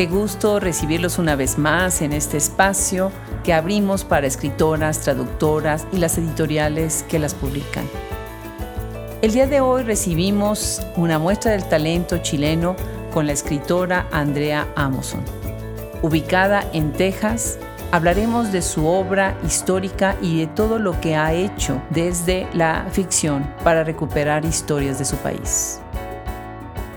Qué 0.00 0.06
gusto 0.06 0.60
recibirlos 0.60 1.18
una 1.18 1.36
vez 1.36 1.58
más 1.58 2.00
en 2.00 2.14
este 2.14 2.38
espacio 2.38 3.12
que 3.44 3.52
abrimos 3.52 4.02
para 4.02 4.26
escritoras, 4.26 5.00
traductoras 5.00 5.86
y 5.92 5.98
las 5.98 6.16
editoriales 6.16 7.04
que 7.06 7.18
las 7.18 7.34
publican. 7.34 7.84
El 9.20 9.32
día 9.32 9.46
de 9.46 9.60
hoy 9.60 9.82
recibimos 9.82 10.80
una 10.96 11.18
muestra 11.18 11.52
del 11.52 11.68
talento 11.68 12.16
chileno 12.16 12.76
con 13.12 13.26
la 13.26 13.32
escritora 13.32 14.06
Andrea 14.10 14.66
Amoson. 14.74 15.20
Ubicada 16.00 16.64
en 16.72 16.94
Texas, 16.94 17.58
hablaremos 17.90 18.52
de 18.52 18.62
su 18.62 18.86
obra 18.86 19.36
histórica 19.44 20.16
y 20.22 20.38
de 20.38 20.46
todo 20.46 20.78
lo 20.78 20.98
que 21.02 21.14
ha 21.14 21.34
hecho 21.34 21.78
desde 21.90 22.48
la 22.54 22.86
ficción 22.90 23.46
para 23.64 23.84
recuperar 23.84 24.46
historias 24.46 24.98
de 24.98 25.04
su 25.04 25.16
país. 25.16 25.82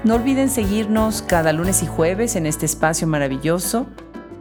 No 0.04 0.16
olviden 0.16 0.50
seguirnos 0.50 1.22
cada 1.22 1.54
lunes 1.54 1.82
y 1.82 1.88
jueves 1.88 2.36
en 2.36 2.46
este 2.46 2.66
espacio 2.66 3.08
maravilloso 3.08 3.88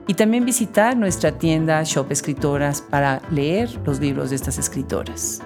y 0.08 0.14
también 0.14 0.44
visitar 0.44 0.96
nuestra 0.96 1.38
tienda 1.38 1.80
Shop 1.84 2.10
Escritoras 2.10 2.82
para 2.82 3.22
leer 3.30 3.70
los 3.86 4.00
libros 4.00 4.30
de 4.30 4.36
estas 4.36 4.58
escritoras. 4.58 5.40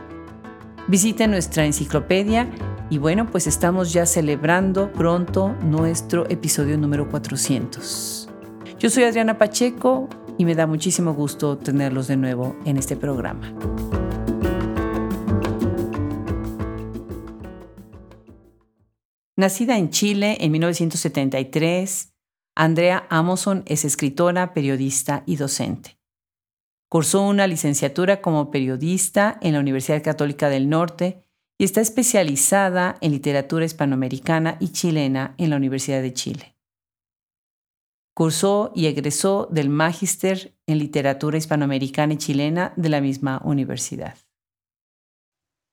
Visiten 0.88 1.32
nuestra 1.32 1.66
enciclopedia 1.66 2.48
y 2.88 2.96
bueno, 2.96 3.26
pues 3.26 3.46
estamos 3.46 3.92
ya 3.92 4.06
celebrando 4.06 4.90
pronto 4.90 5.54
nuestro 5.62 6.24
episodio 6.30 6.78
número 6.78 7.10
400. 7.10 8.30
Yo 8.78 8.88
soy 8.88 9.04
Adriana 9.04 9.36
Pacheco 9.36 10.08
y 10.38 10.46
me 10.46 10.54
da 10.54 10.66
muchísimo 10.66 11.12
gusto 11.12 11.58
tenerlos 11.58 12.06
de 12.06 12.16
nuevo 12.16 12.56
en 12.64 12.78
este 12.78 12.96
programa. 12.96 13.52
Nacida 19.38 19.76
en 19.76 19.90
Chile 19.90 20.38
en 20.40 20.50
1973, 20.52 22.14
Andrea 22.54 23.06
Amoson 23.10 23.64
es 23.66 23.84
escritora, 23.84 24.54
periodista 24.54 25.24
y 25.26 25.36
docente. 25.36 25.98
Cursó 26.88 27.22
una 27.22 27.46
licenciatura 27.46 28.22
como 28.22 28.50
periodista 28.50 29.38
en 29.42 29.52
la 29.52 29.60
Universidad 29.60 30.02
Católica 30.02 30.48
del 30.48 30.70
Norte 30.70 31.22
y 31.58 31.64
está 31.64 31.82
especializada 31.82 32.96
en 33.02 33.12
literatura 33.12 33.66
hispanoamericana 33.66 34.56
y 34.58 34.68
chilena 34.68 35.34
en 35.36 35.50
la 35.50 35.56
Universidad 35.56 36.00
de 36.00 36.14
Chile. 36.14 36.56
Cursó 38.14 38.72
y 38.74 38.86
egresó 38.86 39.48
del 39.50 39.68
Magíster 39.68 40.56
en 40.66 40.78
literatura 40.78 41.36
hispanoamericana 41.36 42.14
y 42.14 42.16
chilena 42.16 42.72
de 42.76 42.88
la 42.88 43.02
misma 43.02 43.42
universidad. 43.44 44.16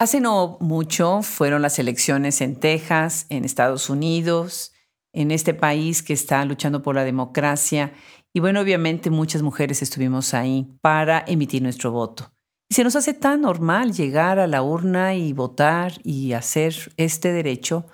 Hace 0.03 0.19
no 0.19 0.57
mucho 0.59 1.21
fueron 1.21 1.61
las 1.61 1.79
elecciones 1.79 2.41
en 2.41 2.57
Texas, 2.57 3.25
en 3.29 3.45
Estados 3.45 3.89
Unidos, 3.89 4.73
en 5.13 5.31
este 5.31 5.53
país 5.53 6.03
que 6.03 6.11
está 6.11 6.43
luchando 6.43 6.81
por 6.81 6.95
la 6.95 7.05
democracia. 7.05 7.93
Y 8.33 8.41
bueno, 8.41 8.59
obviamente 8.59 9.09
muchas 9.09 9.43
mujeres 9.43 9.81
estuvimos 9.81 10.33
ahí 10.33 10.67
para 10.81 11.23
emitir 11.25 11.61
nuestro 11.61 11.93
voto. 11.93 12.33
Y 12.67 12.75
se 12.75 12.83
nos 12.83 12.97
hace 12.97 13.13
tan 13.13 13.39
normal 13.39 13.93
llegar 13.93 14.39
a 14.39 14.47
la 14.47 14.61
urna 14.61 15.15
y 15.15 15.31
votar 15.31 15.93
y 16.03 16.33
hacer 16.33 16.75
este 16.97 17.31
derecho 17.31 17.85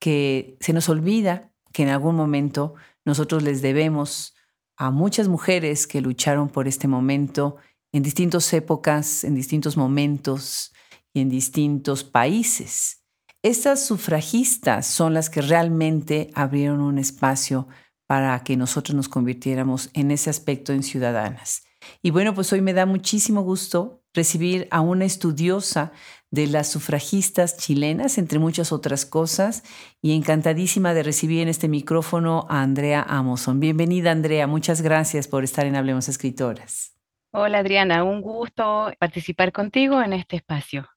que 0.00 0.56
se 0.58 0.72
nos 0.72 0.88
olvida 0.88 1.52
que 1.72 1.84
en 1.84 1.90
algún 1.90 2.16
momento 2.16 2.74
nosotros 3.04 3.44
les 3.44 3.62
debemos 3.62 4.34
a 4.76 4.90
muchas 4.90 5.28
mujeres 5.28 5.86
que 5.86 6.00
lucharon 6.00 6.48
por 6.48 6.66
este 6.66 6.88
momento 6.88 7.58
en 7.92 8.02
distintas 8.02 8.52
épocas, 8.52 9.22
en 9.22 9.36
distintos 9.36 9.76
momentos, 9.76 10.71
y 11.12 11.20
en 11.20 11.28
distintos 11.28 12.04
países. 12.04 13.04
Estas 13.42 13.84
sufragistas 13.84 14.86
son 14.86 15.14
las 15.14 15.28
que 15.28 15.42
realmente 15.42 16.30
abrieron 16.34 16.80
un 16.80 16.98
espacio 16.98 17.66
para 18.06 18.38
que 18.44 18.56
nosotros 18.56 18.94
nos 18.94 19.08
convirtiéramos 19.08 19.90
en 19.94 20.10
ese 20.10 20.30
aspecto 20.30 20.72
en 20.72 20.82
ciudadanas. 20.82 21.64
Y 22.02 22.10
bueno, 22.10 22.34
pues 22.34 22.52
hoy 22.52 22.60
me 22.60 22.72
da 22.72 22.86
muchísimo 22.86 23.42
gusto 23.42 24.02
recibir 24.14 24.68
a 24.70 24.80
una 24.80 25.04
estudiosa 25.04 25.92
de 26.30 26.46
las 26.46 26.68
sufragistas 26.68 27.56
chilenas, 27.56 28.18
entre 28.18 28.38
muchas 28.38 28.72
otras 28.72 29.06
cosas, 29.06 29.64
y 30.00 30.14
encantadísima 30.14 30.94
de 30.94 31.02
recibir 31.02 31.40
en 31.40 31.48
este 31.48 31.68
micrófono 31.68 32.46
a 32.48 32.62
Andrea 32.62 33.02
Amoson. 33.02 33.60
Bienvenida, 33.60 34.12
Andrea. 34.12 34.46
Muchas 34.46 34.82
gracias 34.82 35.26
por 35.26 35.44
estar 35.44 35.66
en 35.66 35.76
Hablemos 35.76 36.08
Escritoras. 36.08 36.96
Hola, 37.32 37.58
Adriana. 37.58 38.04
Un 38.04 38.20
gusto 38.20 38.92
participar 38.98 39.52
contigo 39.52 40.02
en 40.02 40.12
este 40.12 40.36
espacio. 40.36 40.91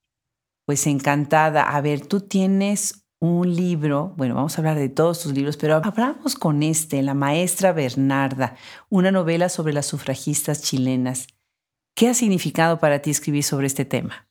Pues 0.66 0.88
encantada. 0.88 1.62
A 1.64 1.82
ver, 1.82 2.06
tú 2.08 2.22
tienes 2.22 3.06
un 3.20 3.56
libro, 3.56 4.14
bueno, 4.18 4.36
vamos 4.36 4.58
a 4.58 4.62
hablar 4.62 4.78
de 4.78 4.90
todos 4.90 5.22
tus 5.22 5.32
libros, 5.34 5.58
pero 5.58 5.76
hablamos 5.76 6.36
con 6.36 6.64
este, 6.64 7.02
La 7.02 7.14
Maestra 7.14 7.72
Bernarda, 7.72 8.56
una 8.90 9.12
novela 9.12 9.50
sobre 9.50 9.74
las 9.74 9.86
sufragistas 9.86 10.62
chilenas. 10.64 11.28
¿Qué 11.96 12.10
ha 12.10 12.14
significado 12.14 12.80
para 12.80 13.00
ti 13.00 13.12
escribir 13.12 13.44
sobre 13.44 13.68
este 13.68 13.86
tema? 13.86 14.28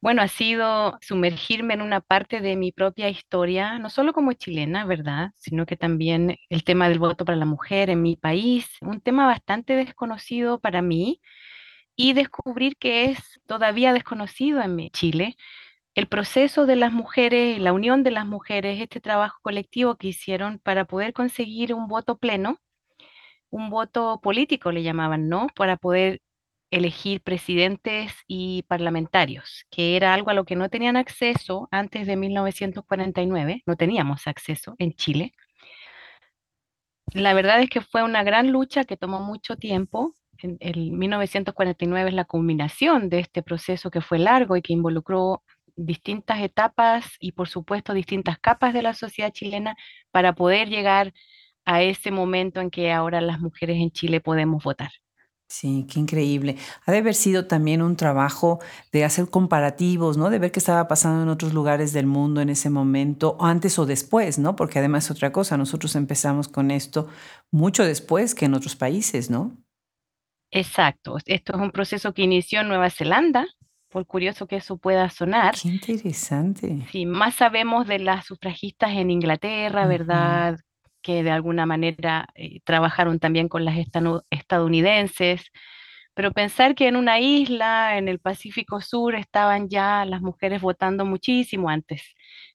Bueno, 0.00 0.22
ha 0.22 0.28
sido 0.28 0.96
sumergirme 1.00 1.74
en 1.74 1.82
una 1.82 2.00
parte 2.00 2.40
de 2.40 2.54
mi 2.54 2.70
propia 2.70 3.08
historia, 3.08 3.80
no 3.80 3.90
solo 3.90 4.12
como 4.12 4.32
chilena, 4.32 4.84
¿verdad? 4.84 5.32
Sino 5.36 5.66
que 5.66 5.76
también 5.76 6.36
el 6.50 6.62
tema 6.62 6.88
del 6.88 7.00
voto 7.00 7.24
para 7.24 7.36
la 7.36 7.46
mujer 7.46 7.90
en 7.90 8.02
mi 8.02 8.14
país, 8.14 8.68
un 8.80 9.00
tema 9.00 9.26
bastante 9.26 9.74
desconocido 9.74 10.60
para 10.60 10.82
mí 10.82 11.20
y 11.98 12.12
descubrir 12.12 12.76
que 12.76 13.06
es 13.06 13.18
todavía 13.46 13.92
desconocido 13.92 14.62
en 14.62 14.88
Chile 14.90 15.36
el 15.96 16.06
proceso 16.06 16.64
de 16.64 16.76
las 16.76 16.92
mujeres, 16.92 17.58
la 17.58 17.72
unión 17.72 18.04
de 18.04 18.12
las 18.12 18.24
mujeres, 18.24 18.80
este 18.80 19.00
trabajo 19.00 19.40
colectivo 19.42 19.96
que 19.96 20.06
hicieron 20.08 20.60
para 20.60 20.84
poder 20.84 21.12
conseguir 21.12 21.74
un 21.74 21.88
voto 21.88 22.16
pleno, 22.16 22.60
un 23.50 23.68
voto 23.68 24.20
político 24.22 24.70
le 24.70 24.84
llamaban, 24.84 25.28
¿no? 25.28 25.48
Para 25.56 25.76
poder 25.76 26.20
elegir 26.70 27.20
presidentes 27.22 28.12
y 28.28 28.62
parlamentarios, 28.68 29.64
que 29.70 29.96
era 29.96 30.14
algo 30.14 30.30
a 30.30 30.34
lo 30.34 30.44
que 30.44 30.54
no 30.54 30.68
tenían 30.68 30.96
acceso 30.96 31.66
antes 31.72 32.06
de 32.06 32.14
1949, 32.16 33.64
no 33.66 33.76
teníamos 33.76 34.28
acceso 34.28 34.76
en 34.78 34.92
Chile. 34.94 35.32
La 37.12 37.34
verdad 37.34 37.60
es 37.60 37.70
que 37.70 37.80
fue 37.80 38.04
una 38.04 38.22
gran 38.22 38.52
lucha 38.52 38.84
que 38.84 38.96
tomó 38.96 39.18
mucho 39.20 39.56
tiempo, 39.56 40.14
el 40.38 40.92
1949 40.92 42.10
es 42.10 42.14
la 42.14 42.24
culminación 42.24 43.08
de 43.08 43.20
este 43.20 43.42
proceso 43.42 43.90
que 43.90 44.00
fue 44.00 44.18
largo 44.18 44.56
y 44.56 44.62
que 44.62 44.72
involucró 44.72 45.42
distintas 45.76 46.40
etapas 46.40 47.06
y 47.20 47.32
por 47.32 47.48
supuesto 47.48 47.94
distintas 47.94 48.38
capas 48.38 48.74
de 48.74 48.82
la 48.82 48.94
sociedad 48.94 49.32
chilena 49.32 49.76
para 50.10 50.34
poder 50.34 50.68
llegar 50.68 51.14
a 51.64 51.82
ese 51.82 52.10
momento 52.10 52.60
en 52.60 52.70
que 52.70 52.92
ahora 52.92 53.20
las 53.20 53.40
mujeres 53.40 53.76
en 53.76 53.90
Chile 53.90 54.20
podemos 54.20 54.64
votar. 54.64 54.90
Sí, 55.50 55.86
qué 55.90 55.98
increíble. 55.98 56.56
Ha 56.84 56.92
de 56.92 56.98
haber 56.98 57.14
sido 57.14 57.46
también 57.46 57.80
un 57.80 57.96
trabajo 57.96 58.58
de 58.92 59.04
hacer 59.04 59.30
comparativos, 59.30 60.18
¿no? 60.18 60.28
De 60.28 60.38
ver 60.38 60.52
qué 60.52 60.58
estaba 60.58 60.88
pasando 60.88 61.22
en 61.22 61.30
otros 61.30 61.54
lugares 61.54 61.94
del 61.94 62.06
mundo 62.06 62.42
en 62.42 62.50
ese 62.50 62.68
momento, 62.68 63.36
antes 63.40 63.78
o 63.78 63.86
después, 63.86 64.38
¿no? 64.38 64.56
Porque 64.56 64.78
además 64.78 65.06
es 65.06 65.12
otra 65.12 65.32
cosa, 65.32 65.56
nosotros 65.56 65.96
empezamos 65.96 66.48
con 66.48 66.70
esto 66.70 67.08
mucho 67.50 67.84
después 67.84 68.34
que 68.34 68.44
en 68.44 68.54
otros 68.54 68.76
países, 68.76 69.30
¿no? 69.30 69.56
Exacto. 70.50 71.18
Esto 71.26 71.54
es 71.54 71.60
un 71.60 71.70
proceso 71.70 72.12
que 72.14 72.22
inició 72.22 72.60
en 72.60 72.68
Nueva 72.68 72.90
Zelanda, 72.90 73.46
por 73.88 74.06
curioso 74.06 74.46
que 74.46 74.56
eso 74.56 74.76
pueda 74.78 75.08
sonar. 75.10 75.54
Qué 75.60 75.68
interesante. 75.68 76.86
Sí, 76.90 77.06
más 77.06 77.34
sabemos 77.34 77.86
de 77.86 77.98
las 77.98 78.26
sufragistas 78.26 78.92
en 78.92 79.10
Inglaterra, 79.10 79.86
¿verdad? 79.86 80.58
Que 81.02 81.22
de 81.22 81.30
alguna 81.30 81.66
manera 81.66 82.26
eh, 82.34 82.60
trabajaron 82.64 83.18
también 83.18 83.48
con 83.48 83.64
las 83.64 83.76
estadounidenses. 84.30 85.42
Pero 86.14 86.32
pensar 86.32 86.74
que 86.74 86.88
en 86.88 86.96
una 86.96 87.20
isla, 87.20 87.96
en 87.96 88.08
el 88.08 88.18
Pacífico 88.18 88.80
Sur, 88.80 89.14
estaban 89.14 89.68
ya 89.68 90.04
las 90.04 90.20
mujeres 90.20 90.60
votando 90.60 91.04
muchísimo 91.04 91.70
antes 91.70 92.02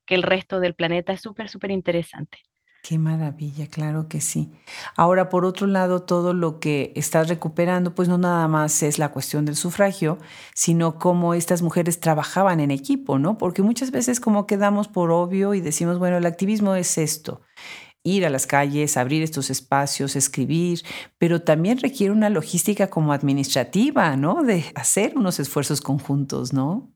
que 0.05 0.15
el 0.15 0.23
resto 0.23 0.59
del 0.59 0.75
planeta 0.75 1.13
es 1.13 1.21
súper, 1.21 1.49
súper 1.49 1.71
interesante. 1.71 2.39
Qué 2.85 2.97
maravilla, 2.99 3.67
claro 3.67 4.09
que 4.09 4.19
sí. 4.19 4.51
Ahora, 4.97 5.29
por 5.29 5.45
otro 5.45 5.67
lado, 5.67 6.01
todo 6.03 6.33
lo 6.33 6.59
que 6.59 6.91
estás 6.97 7.29
recuperando, 7.29 7.95
pues 7.95 8.09
no 8.09 8.17
nada 8.17 8.45
más 8.49 8.83
es 8.83 8.99
la 8.99 9.09
cuestión 9.13 9.45
del 9.45 9.55
sufragio, 9.55 10.17
sino 10.53 10.99
cómo 10.99 11.33
estas 11.33 11.61
mujeres 11.61 12.01
trabajaban 12.01 12.59
en 12.59 12.71
equipo, 12.71 13.19
¿no? 13.19 13.37
Porque 13.37 13.61
muchas 13.61 13.91
veces 13.91 14.19
como 14.19 14.47
quedamos 14.47 14.89
por 14.89 15.11
obvio 15.11 15.53
y 15.53 15.61
decimos, 15.61 15.97
bueno, 15.97 16.17
el 16.17 16.25
activismo 16.25 16.75
es 16.75 16.97
esto, 16.97 17.39
ir 18.03 18.25
a 18.25 18.31
las 18.31 18.47
calles, 18.47 18.97
abrir 18.97 19.23
estos 19.23 19.49
espacios, 19.51 20.15
escribir, 20.15 20.81
pero 21.19 21.43
también 21.43 21.79
requiere 21.79 22.13
una 22.13 22.29
logística 22.29 22.89
como 22.89 23.13
administrativa, 23.13 24.17
¿no? 24.17 24.43
De 24.43 24.65
hacer 24.75 25.17
unos 25.17 25.39
esfuerzos 25.39 25.81
conjuntos, 25.81 26.53
¿no? 26.53 26.93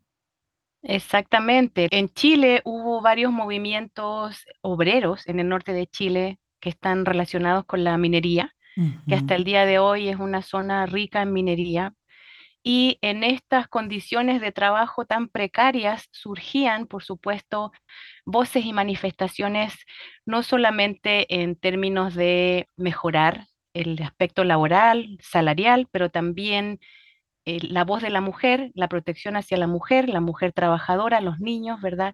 Exactamente. 0.89 1.89
En 1.91 2.07
Chile 2.09 2.61
hubo 2.63 3.01
varios 3.01 3.31
movimientos 3.33 4.45
obreros 4.61 5.27
en 5.27 5.39
el 5.41 5.49
norte 5.49 5.73
de 5.73 5.85
Chile 5.87 6.39
que 6.61 6.69
están 6.69 7.05
relacionados 7.05 7.65
con 7.65 7.83
la 7.83 7.97
minería, 7.97 8.55
que 9.07 9.15
hasta 9.15 9.35
el 9.35 9.43
día 9.43 9.65
de 9.65 9.79
hoy 9.79 10.07
es 10.09 10.17
una 10.17 10.41
zona 10.41 10.85
rica 10.85 11.21
en 11.21 11.33
minería. 11.33 11.93
y 12.63 12.99
en 13.01 13.23
estas 13.23 13.67
condiciones 13.69 14.41
de 14.41 14.51
trabajo 14.51 15.05
tan 15.05 15.29
precarias 15.29 16.09
surgían, 16.11 16.87
por 16.87 17.03
supuesto, 17.03 17.71
voces 18.25 18.65
y 18.65 18.73
manifestaciones 18.73 19.75
no 20.25 20.43
solamente 20.43 21.27
en 21.43 21.55
términos 21.55 22.15
de 22.15 22.67
mejorar 22.77 23.47
el 23.73 24.01
aspecto 24.03 24.43
laboral, 24.43 25.17
salarial, 25.21 25.87
pero 25.91 26.09
también 26.09 26.79
eh, 27.47 27.59
la 27.61 27.85
voz 27.85 28.01
de 28.01 28.09
la 28.09 28.19
mujer, 28.19 28.71
la 28.75 28.89
protección 28.89 29.37
hacia 29.37 29.57
la 29.57 29.67
mujer, 29.67 30.09
la 30.09 30.19
mujer 30.19 30.51
trabajadora, 30.51 31.21
los 31.21 31.39
niños, 31.39 31.79
¿verdad? 31.81 32.13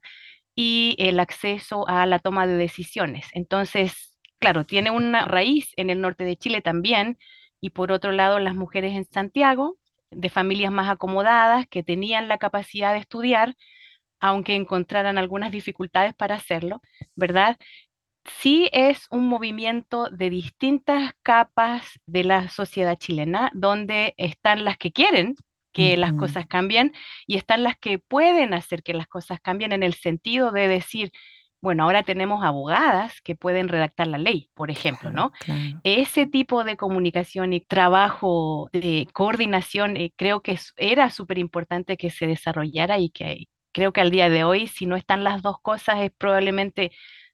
Y 0.56 0.96
el 1.00 1.20
acceso 1.20 1.88
a 1.88 2.06
la 2.06 2.20
toma 2.20 2.46
de 2.46 2.56
decisiones. 2.56 3.26
Entonces, 3.34 4.16
claro, 4.40 4.66
tiene 4.66 4.92
una 4.92 5.26
raíz 5.26 5.72
en 5.76 5.90
el 5.90 6.02
norte 6.02 6.24
de 6.24 6.38
Chile 6.38 6.62
también, 6.62 7.18
y 7.60 7.72
por 7.72 7.92
otro 7.92 8.12
lado, 8.12 8.38
las 8.40 8.54
mujeres 8.56 8.94
en 8.94 9.06
Santiago, 9.06 9.78
de 10.12 10.30
familias 10.30 10.72
más 10.72 10.88
acomodadas, 10.90 11.66
que 11.68 11.82
tenían 11.82 12.28
la 12.28 12.38
capacidad 12.38 12.94
de 12.94 13.00
estudiar, 13.00 13.56
aunque 14.20 14.56
encontraran 14.56 15.18
algunas 15.18 15.52
dificultades 15.52 16.14
para 16.14 16.36
hacerlo, 16.36 16.82
¿verdad? 17.16 17.58
Sí 18.26 18.70
es 18.72 19.08
un 19.10 19.28
movimiento 19.28 20.10
de 20.10 20.30
distintas 20.30 21.14
capas 21.24 22.00
de 22.06 22.24
la 22.24 22.50
sociedad 22.50 22.98
chilena, 22.98 23.52
donde 23.54 24.14
están 24.18 24.66
las 24.66 24.78
que 24.78 24.92
quieren 24.92 25.36
que 25.74 25.98
las 25.98 26.14
cosas 26.14 26.46
cambien 26.46 26.94
y 27.26 27.36
están 27.36 27.64
las 27.64 27.78
que 27.78 27.98
pueden 27.98 28.54
hacer 28.54 28.84
que 28.84 28.94
las 28.94 29.08
cosas 29.08 29.40
cambien 29.42 29.72
en 29.74 29.82
el 29.82 29.96
sentido 29.96 30.52
de 30.52 30.68
decir, 30.68 31.12
bueno, 31.62 31.84
ahora 31.84 32.04
tenemos 32.04 32.44
abogadas 32.44 33.22
que 33.22 33.36
pueden 33.36 33.70
redactar 33.70 34.08
la 34.08 34.18
ley, 34.18 34.50
por 34.54 34.70
ejemplo, 34.70 35.12
¿no? 35.12 35.32
Ese 35.84 36.28
tipo 36.28 36.64
de 36.64 36.78
comunicación 36.78 37.54
y 37.54 37.62
trabajo 37.62 38.70
de 38.72 39.08
coordinación 39.14 39.98
eh, 39.98 40.14
creo 40.16 40.42
que 40.42 40.60
era 40.78 41.10
súper 41.10 41.40
importante 41.40 41.98
que 41.98 42.10
se 42.10 42.28
desarrollara 42.28 43.00
y 43.00 43.10
que 43.10 43.46
creo 43.72 43.94
que 43.94 44.02
al 44.02 44.12
día 44.12 44.30
de 44.30 44.44
hoy, 44.44 44.68
si 44.68 44.86
no 44.86 44.96
están 44.96 45.24
las 45.24 45.42
dos 45.42 45.58
cosas, 45.62 46.02
es 46.02 46.12
probablemente 46.12 46.92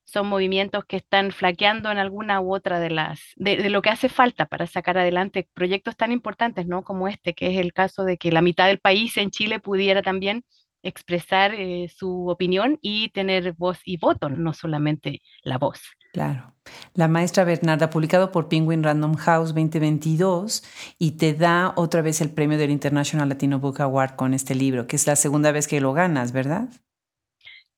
son 0.09 0.27
movimientos 0.27 0.85
que 0.85 0.97
están 0.97 1.31
flaqueando 1.31 1.91
en 1.91 1.97
alguna 1.97 2.41
u 2.41 2.53
otra 2.53 2.79
de 2.79 2.89
las, 2.89 3.19
de, 3.35 3.69
lo 3.69 3.81
que 3.81 3.89
hace 3.89 4.09
falta 4.09 4.45
para 4.45 4.67
sacar 4.67 4.97
adelante 4.97 5.47
proyectos 5.53 5.95
tan 5.95 6.11
importantes, 6.11 6.67
¿no? 6.67 6.83
Como 6.83 7.07
este, 7.07 7.33
que 7.33 7.51
es 7.51 7.59
el 7.59 7.73
caso 7.73 8.03
de 8.03 8.17
que 8.17 8.31
la 8.31 8.41
mitad 8.41 8.67
del 8.67 8.79
país 8.79 9.17
en 9.17 9.31
Chile 9.31 9.59
pudiera 9.59 10.01
también 10.01 10.43
expresar 10.81 11.53
eh, 11.53 11.91
su 11.93 12.29
opinión 12.29 12.77
y 12.81 13.09
tener 13.09 13.53
voz 13.53 13.79
y 13.83 13.97
voto, 13.97 14.29
no 14.29 14.53
solamente 14.53 15.21
la 15.43 15.57
voz. 15.57 15.81
Claro. 16.13 16.55
La 16.93 17.07
maestra 17.07 17.43
Bernarda, 17.43 17.89
publicado 17.89 18.31
por 18.31 18.47
Penguin 18.47 18.83
Random 18.83 19.15
House 19.15 19.49
2022, 19.49 20.63
y 20.97 21.11
te 21.11 21.33
da 21.33 21.73
otra 21.75 22.01
vez 22.01 22.21
el 22.21 22.31
premio 22.31 22.57
del 22.57 22.71
International 22.71 23.29
Latino 23.29 23.59
Book 23.59 23.81
Award 23.81 24.15
con 24.15 24.33
este 24.33 24.55
libro, 24.55 24.87
que 24.87 24.95
es 24.95 25.05
la 25.05 25.15
segunda 25.15 25.51
vez 25.51 25.67
que 25.67 25.81
lo 25.81 25.93
ganas, 25.93 26.31
¿verdad? 26.31 26.69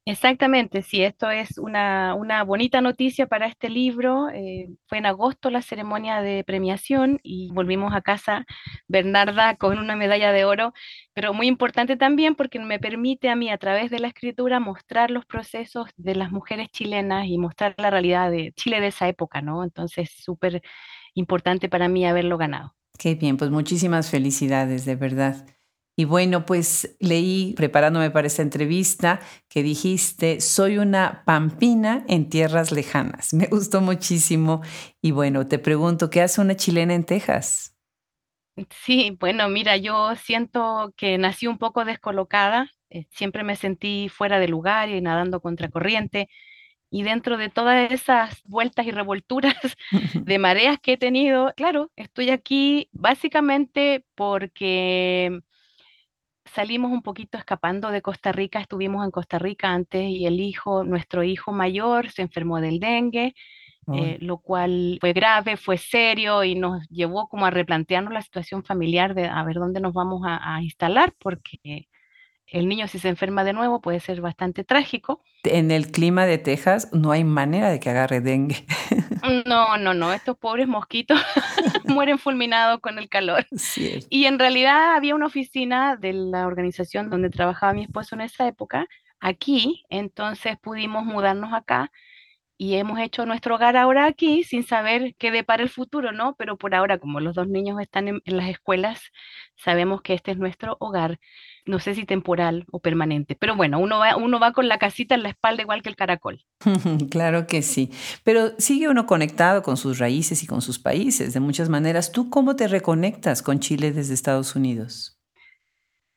Exactamente, 0.06 0.82
sí, 0.82 1.04
esto 1.04 1.30
es 1.30 1.60
una, 1.60 2.16
bonita 2.44 2.82
noticia 2.82 3.28
para 3.28 3.46
este 3.46 3.70
libro. 3.70 4.30
Eh, 4.30 4.70
fue 4.88 4.98
en 4.98 5.06
agosto 5.06 5.52
la 5.52 5.62
ceremonia 5.62 6.22
de 6.24 6.44
premiación 6.44 7.20
y 7.22 7.52
volvimos 7.54 7.94
a 7.94 8.02
casa 8.02 8.46
Bernarda 8.88 9.56
con 9.58 9.78
una 9.78 9.96
medalla 9.96 10.32
de 10.32 10.44
oro, 10.44 10.74
pero 11.14 11.36
muy 11.36 11.46
importante 11.46 11.98
también 11.98 12.34
porque 12.34 12.60
me 12.60 12.80
permite 12.80 13.30
a 13.30 13.36
mí 13.36 13.52
a 13.52 13.60
través 13.60 13.92
de 13.92 14.00
la 14.00 14.08
escritura 14.08 14.60
mostrar 14.60 15.12
los 15.12 15.26
procesos 15.28 15.88
de 15.98 16.16
las 16.16 16.32
mujeres 16.32 16.70
chilenas 16.72 17.28
y 17.28 17.38
mostrar 17.38 17.76
la 17.78 17.92
realidad 17.92 18.32
de 18.32 18.54
Chile 18.54 18.82
de 18.82 18.88
esa 18.88 19.08
época, 19.08 19.44
¿no? 19.44 19.64
Entonces, 19.64 20.10
súper 20.10 20.64
importante 21.14 21.70
para 21.70 21.90
mí 21.90 22.08
haberlo 22.08 22.40
ganado. 22.40 22.74
Qué 22.98 23.14
bien, 23.14 23.38
pues 23.38 23.52
muchísimas 23.52 24.10
felicidades, 24.10 24.84
de 24.86 24.96
verdad. 24.96 25.46
Y 25.96 26.06
bueno, 26.06 26.46
pues 26.46 26.96
leí, 27.00 27.54
preparándome 27.56 28.12
para 28.12 28.28
esta 28.28 28.42
entrevista, 28.42 29.20
que 29.50 29.62
dijiste, 29.62 30.40
soy 30.40 30.78
una 30.78 31.24
pampina 31.26 32.06
en 32.08 32.30
tierras 32.30 32.72
lejanas. 32.72 33.34
Me 33.34 33.48
gustó 33.48 33.82
muchísimo. 33.82 34.62
Y 35.02 35.12
bueno, 35.12 35.48
te 35.48 35.60
pregunto, 35.60 36.10
¿qué 36.10 36.22
hace 36.22 36.42
una 36.42 36.56
chilena 36.56 36.94
en 36.94 37.06
Texas? 37.06 37.76
Sí, 38.70 39.18
bueno, 39.20 39.48
mira, 39.50 39.78
yo 39.78 40.16
siento 40.16 40.94
que 40.98 41.18
nací 41.18 41.48
un 41.48 41.58
poco 41.58 41.86
descolocada, 41.86 42.70
eh, 42.90 43.06
siempre 43.12 43.44
me 43.44 43.56
sentí 43.56 44.10
fuera 44.10 44.40
de 44.40 44.48
lugar 44.48 44.90
y 44.90 45.02
nadando 45.02 45.42
contracorriente. 45.42 46.30
Y 46.90 47.04
dentro 47.04 47.38
de 47.38 47.50
todas 47.50 47.92
esas 47.92 48.42
vueltas 48.44 48.86
y 48.86 48.92
revolturas 48.92 49.56
de 50.14 50.40
mareas 50.40 50.80
que 50.82 50.94
he 50.94 50.98
tenido, 50.98 51.54
claro, 51.56 51.92
estoy 51.96 52.30
aquí 52.30 52.90
básicamente 52.92 54.06
porque 54.16 55.42
salimos 56.54 56.92
un 56.92 57.02
poquito 57.02 57.38
escapando 57.38 57.92
de 57.92 58.02
Costa 58.02 58.32
Rica, 58.32 58.60
estuvimos 58.60 59.06
en 59.06 59.12
Costa 59.12 59.40
Rica 59.40 59.70
antes 59.70 60.04
y 60.04 60.26
el 60.26 60.40
hijo, 60.40 60.84
nuestro 60.84 61.24
hijo 61.24 61.52
mayor, 61.52 62.12
se 62.12 62.22
enfermó 62.22 62.60
del 62.62 62.80
dengue, 62.80 63.34
eh, 63.94 64.18
lo 64.22 64.38
cual 64.38 64.98
fue 65.02 65.12
grave, 65.12 65.58
fue 65.58 65.78
serio 65.78 66.44
y 66.44 66.56
nos 66.56 66.88
llevó 66.90 67.28
como 67.28 67.46
a 67.46 67.50
replantearnos 67.50 68.14
la 68.14 68.22
situación 68.22 68.64
familiar 68.64 69.16
de 69.16 69.26
a 69.26 69.44
ver 69.44 69.56
dónde 69.56 69.82
nos 69.82 69.94
vamos 69.94 70.22
a 70.26 70.62
instalar, 70.62 71.14
porque 71.20 71.88
el 72.52 72.68
niño 72.68 72.88
si 72.88 73.00
se 73.00 73.08
enferma 73.08 73.44
de 73.44 73.54
nuevo 73.54 73.82
puede 73.82 74.00
ser 74.00 74.20
bastante 74.22 74.64
trágico. 74.64 75.24
En 75.44 75.72
el 75.72 75.92
clima 75.92 76.26
de 76.26 76.38
Texas 76.38 76.90
no 76.92 77.12
hay 77.12 77.24
manera 77.24 77.70
de 77.70 77.80
que 77.80 77.90
agarre 77.90 78.20
dengue. 78.20 78.66
No, 79.46 79.78
no, 79.78 79.94
no, 79.94 80.14
estos 80.14 80.38
pobres 80.38 80.68
mosquitos 80.68 81.20
mueren 81.86 82.20
fulminados 82.20 82.80
con 82.80 83.00
el 83.00 83.10
calor. 83.10 83.46
Y 84.10 84.26
en 84.26 84.40
realidad 84.40 84.96
había 84.96 85.16
una 85.16 85.28
oficina 85.28 85.96
de 85.96 86.14
la 86.14 86.48
organización 86.48 87.10
donde 87.10 87.30
trabajaba 87.30 87.74
mi 87.74 87.84
esposo 87.84 88.16
en 88.16 88.22
esa 88.22 88.48
época, 88.48 88.88
aquí, 89.20 89.86
entonces 89.90 90.58
pudimos 90.60 91.06
mudarnos 91.06 91.54
acá 91.54 91.92
y 92.62 92.76
hemos 92.76 93.00
hecho 93.00 93.26
nuestro 93.26 93.56
hogar 93.56 93.76
ahora 93.76 94.06
aquí 94.06 94.44
sin 94.44 94.64
saber 94.64 95.16
qué 95.18 95.32
depara 95.32 95.64
el 95.64 95.70
futuro, 95.70 96.12
¿no? 96.12 96.36
Pero 96.36 96.58
por 96.58 96.76
ahora, 96.76 97.00
como 97.00 97.20
los 97.20 97.34
dos 97.34 97.48
niños 97.48 97.82
están 97.82 98.08
en 98.08 98.22
las 98.26 98.50
escuelas, 98.50 99.02
sabemos 99.56 100.04
que 100.04 100.14
este 100.14 100.30
es 100.30 100.38
nuestro 100.38 100.78
hogar 100.80 101.20
no 101.66 101.80
sé 101.80 101.96
si 101.96 102.06
temporal 102.06 102.66
o 102.72 102.80
permanente, 102.80 103.36
pero 103.36 103.56
bueno, 103.56 103.80
uno 103.80 103.98
va, 103.98 104.16
uno 104.16 104.40
va 104.40 104.54
con 104.54 104.68
la 104.68 104.78
casita 104.78 105.16
en 105.16 105.24
la 105.24 105.30
espalda 105.30 105.64
igual 105.64 105.82
que 105.82 105.90
el 105.90 105.96
caracol. 105.96 106.46
claro 107.10 107.48
que 107.48 107.64
sí, 107.64 107.90
pero 108.24 108.52
sigue 108.60 108.90
uno 108.90 109.08
conectado 109.08 109.64
con 109.64 109.76
sus 109.76 109.98
raíces 109.98 110.44
y 110.44 110.48
con 110.48 110.62
sus 110.62 110.78
países 110.78 111.34
de 111.34 111.40
muchas 111.40 111.68
maneras. 111.68 112.12
¿Tú 112.12 112.30
cómo 112.30 112.56
te 112.56 112.68
reconectas 112.68 113.42
con 113.42 113.60
Chile 113.60 113.92
desde 113.92 114.14
Estados 114.14 114.56
Unidos? 114.56 115.18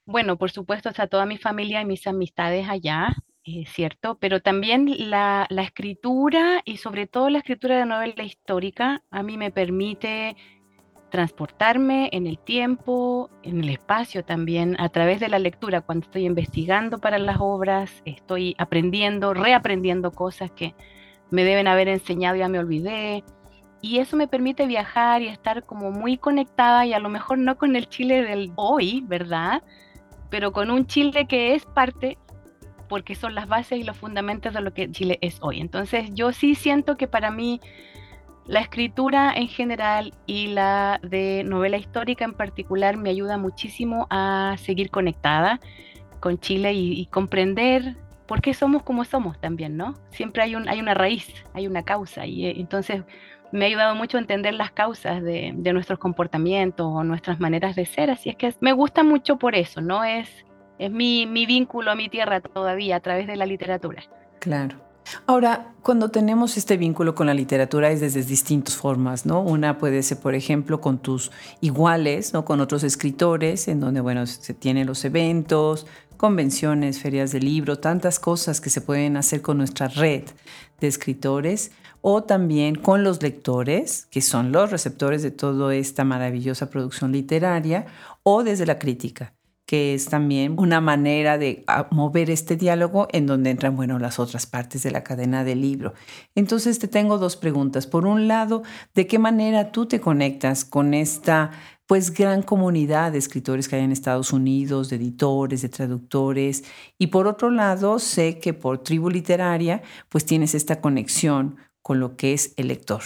Bueno, 0.06 0.36
por 0.36 0.50
supuesto, 0.50 0.90
está 0.90 1.06
toda 1.06 1.24
mi 1.24 1.38
familia 1.38 1.80
y 1.80 1.86
mis 1.86 2.06
amistades 2.06 2.68
allá, 2.68 3.14
es 3.44 3.70
cierto, 3.72 4.16
pero 4.18 4.40
también 4.40 5.10
la, 5.10 5.46
escritura 5.50 6.62
y 6.64 6.78
sobre 6.78 7.06
todo 7.06 7.28
la 7.28 7.38
escritura 7.38 7.78
de 7.78 7.86
novela 7.86 8.24
histórica 8.24 9.02
a 9.10 9.22
mí 9.22 9.36
me 9.36 9.50
permite 9.50 10.36
transportarme 11.10 12.08
en 12.12 12.26
el 12.26 12.38
tiempo, 12.38 13.30
en 13.42 13.62
el 13.62 13.68
espacio 13.68 14.24
también, 14.24 14.76
a 14.80 14.88
través 14.88 15.20
de 15.20 15.28
la 15.28 15.38
lectura. 15.38 15.82
Cuando 15.82 16.06
estoy 16.06 16.24
investigando 16.26 16.98
para 16.98 17.18
las 17.18 17.36
obras, 17.38 18.02
estoy 18.04 18.54
aprendiendo, 18.58 19.34
reaprendiendo 19.34 20.10
cosas 20.10 20.50
que 20.50 20.74
me 21.30 21.44
deben 21.44 21.68
haber 21.68 21.88
enseñado 21.88 22.36
ya 22.36 22.48
me 22.48 22.58
olvidé. 22.58 23.24
Y 23.80 23.98
eso 23.98 24.16
me 24.16 24.26
permite 24.26 24.66
viajar 24.66 25.20
y 25.20 25.28
estar 25.28 25.64
como 25.64 25.90
muy 25.90 26.16
conectada 26.16 26.86
y 26.86 26.94
a 26.94 26.98
lo 26.98 27.10
mejor 27.10 27.38
no 27.38 27.58
con 27.58 27.76
el 27.76 27.88
Chile 27.88 28.22
del 28.22 28.52
hoy, 28.56 29.04
¿verdad? 29.06 29.62
Pero 30.30 30.52
con 30.52 30.70
un 30.70 30.86
Chile 30.86 31.26
que 31.26 31.54
es 31.54 31.66
parte 31.66 32.18
porque 32.88 33.14
son 33.14 33.34
las 33.34 33.48
bases 33.48 33.78
y 33.78 33.84
los 33.84 33.96
fundamentos 33.96 34.52
de 34.54 34.60
lo 34.60 34.72
que 34.72 34.90
Chile 34.90 35.18
es 35.20 35.38
hoy. 35.40 35.60
Entonces 35.60 36.10
yo 36.14 36.32
sí 36.32 36.54
siento 36.54 36.96
que 36.96 37.08
para 37.08 37.30
mí 37.30 37.60
la 38.46 38.60
escritura 38.60 39.32
en 39.34 39.48
general 39.48 40.12
y 40.26 40.48
la 40.48 41.00
de 41.02 41.44
novela 41.44 41.78
histórica 41.78 42.24
en 42.24 42.34
particular 42.34 42.96
me 42.96 43.10
ayuda 43.10 43.38
muchísimo 43.38 44.06
a 44.10 44.56
seguir 44.58 44.90
conectada 44.90 45.60
con 46.20 46.38
Chile 46.38 46.72
y, 46.72 47.06
comprender 47.06 47.96
por 48.26 48.40
qué 48.40 48.54
somos 48.54 48.82
como 48.82 49.04
somos 49.04 49.38
también, 49.38 49.76
¿no? 49.76 49.94
Siempre 50.10 50.42
hay, 50.42 50.54
un, 50.54 50.68
hay 50.68 50.80
una 50.80 50.94
raíz, 50.94 51.28
hay 51.52 51.66
una 51.66 51.82
causa 51.82 52.24
y 52.26 52.46
eh, 52.46 52.54
entonces 52.56 53.02
me 53.52 53.66
ha 53.66 53.68
ayudado 53.68 53.94
mucho 53.94 54.16
a 54.16 54.20
entender 54.20 54.54
las 54.54 54.72
causas 54.72 55.22
de, 55.22 55.52
nuestros 55.52 55.98
comportamientos 55.98 56.86
o 56.86 57.04
nuestras 57.04 57.40
maneras 57.40 57.76
de 57.76 57.86
ser, 57.86 58.10
así 58.10 58.30
es 58.30 58.36
que 58.36 58.52
me 58.60 58.72
gusta 58.72 59.04
mucho 59.04 59.36
por 59.36 59.54
eso, 59.54 59.80
¿no? 59.80 60.02
Es, 60.02 60.44
es 60.78 60.90
mi, 60.90 61.26
vínculo 61.46 61.90
a 61.90 61.94
mi 61.94 62.08
tierra 62.08 62.40
todavía 62.40 62.96
a 62.96 63.00
través 63.00 63.26
de 63.26 63.36
la 63.36 63.46
literatura. 63.46 64.02
Claro. 64.40 64.76
Ahora, 65.26 65.74
cuando 65.82 66.10
tenemos 66.10 66.56
este 66.56 66.78
vínculo 66.78 67.14
con 67.14 67.26
la 67.26 67.34
literatura 67.34 67.90
es 67.90 68.00
desde 68.00 68.22
distintas 68.22 68.74
formas, 68.74 69.26
¿no? 69.26 69.42
Una 69.42 69.76
puede 69.76 70.02
ser, 70.02 70.18
por 70.18 70.34
ejemplo, 70.34 70.80
con 70.80 70.98
tus 70.98 71.30
iguales, 71.60 72.32
¿no? 72.32 72.46
Con 72.46 72.60
otros 72.60 72.84
escritores, 72.84 73.68
en 73.68 73.80
donde, 73.80 74.00
bueno, 74.00 74.26
se 74.26 74.54
tienen 74.54 74.86
los 74.86 75.04
eventos, 75.04 75.86
convenciones, 76.16 77.00
ferias 77.00 77.32
de 77.32 77.40
libro, 77.40 77.78
tantas 77.78 78.18
cosas 78.18 78.62
que 78.62 78.70
se 78.70 78.80
pueden 78.80 79.18
hacer 79.18 79.42
con 79.42 79.58
nuestra 79.58 79.88
red 79.88 80.22
de 80.80 80.86
escritores 80.86 81.70
o 82.00 82.22
también 82.22 82.74
con 82.74 83.02
los 83.02 83.22
lectores, 83.22 84.06
que 84.10 84.20
son 84.20 84.52
los 84.52 84.70
receptores 84.70 85.22
de 85.22 85.30
toda 85.30 85.74
esta 85.74 86.04
maravillosa 86.04 86.68
producción 86.70 87.12
literaria, 87.12 87.86
o 88.22 88.42
desde 88.42 88.66
la 88.66 88.78
crítica, 88.78 89.32
que 89.66 89.94
es 89.94 90.06
también 90.06 90.56
una 90.58 90.80
manera 90.80 91.38
de 91.38 91.64
ah, 91.66 91.88
mover 91.90 92.30
este 92.30 92.56
diálogo 92.56 93.08
en 93.12 93.26
donde 93.26 93.50
entran, 93.50 93.76
bueno, 93.76 93.98
las 93.98 94.18
otras 94.18 94.46
partes 94.46 94.82
de 94.82 94.90
la 94.90 95.02
cadena 95.02 95.42
del 95.44 95.62
libro. 95.62 95.94
Entonces 96.34 96.78
te 96.78 96.88
tengo 96.88 97.18
dos 97.18 97.36
preguntas. 97.36 97.86
Por 97.86 98.06
un 98.06 98.28
lado, 98.28 98.62
¿de 98.94 99.06
qué 99.06 99.18
manera 99.18 99.72
tú 99.72 99.86
te 99.86 100.00
conectas 100.00 100.64
con 100.64 100.92
esta 100.92 101.50
pues 101.86 102.12
gran 102.12 102.42
comunidad 102.42 103.12
de 103.12 103.18
escritores 103.18 103.68
que 103.68 103.76
hay 103.76 103.82
en 103.82 103.92
Estados 103.92 104.32
Unidos, 104.32 104.88
de 104.88 104.96
editores, 104.96 105.62
de 105.62 105.68
traductores. 105.68 106.64
Y 106.98 107.08
por 107.08 107.26
otro 107.26 107.50
lado, 107.50 107.98
sé 107.98 108.38
que 108.38 108.54
por 108.54 108.82
tribu 108.82 109.10
literaria, 109.10 109.82
pues 110.08 110.24
tienes 110.24 110.54
esta 110.54 110.80
conexión 110.80 111.56
con 111.82 112.00
lo 112.00 112.16
que 112.16 112.32
es 112.32 112.54
el 112.56 112.68
lector. 112.68 113.02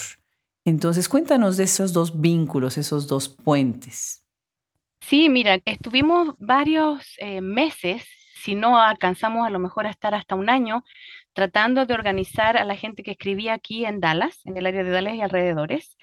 Entonces, 0.65 1.09
cuéntanos 1.09 1.57
de 1.57 1.65
esos 1.65 1.93
dos 1.93 2.21
vínculos, 2.21 2.79
esos 2.79 3.09
dos 3.09 3.29
puentes. 3.29 4.23
Sí, 5.01 5.29
mira, 5.29 5.59
estuvimos 5.65 6.35
varios 6.39 7.15
eh, 7.19 7.41
meses, 7.41 8.05
si 8.35 8.55
no 8.55 8.79
alcanzamos 8.81 9.47
a 9.47 9.51
lo 9.51 9.59
mejor 9.59 9.87
a 9.87 9.91
estar 9.91 10.15
hasta 10.15 10.35
un 10.35 10.51
año, 10.51 10.85
tratando 11.33 11.87
de 11.87 11.95
organizar 11.95 12.57
a 12.57 12.65
la 12.65 12.77
gente 12.77 13.03
que 13.03 13.13
escribía 13.13 13.55
aquí 13.55 13.85
en 13.85 14.01
Dallas, 14.01 14.41
en 14.45 14.57
el 14.57 14.67
área 14.67 14.83
de 14.85 14.91
Dallas 14.91 15.15
y 15.15 15.21
alrededores. 15.23 15.97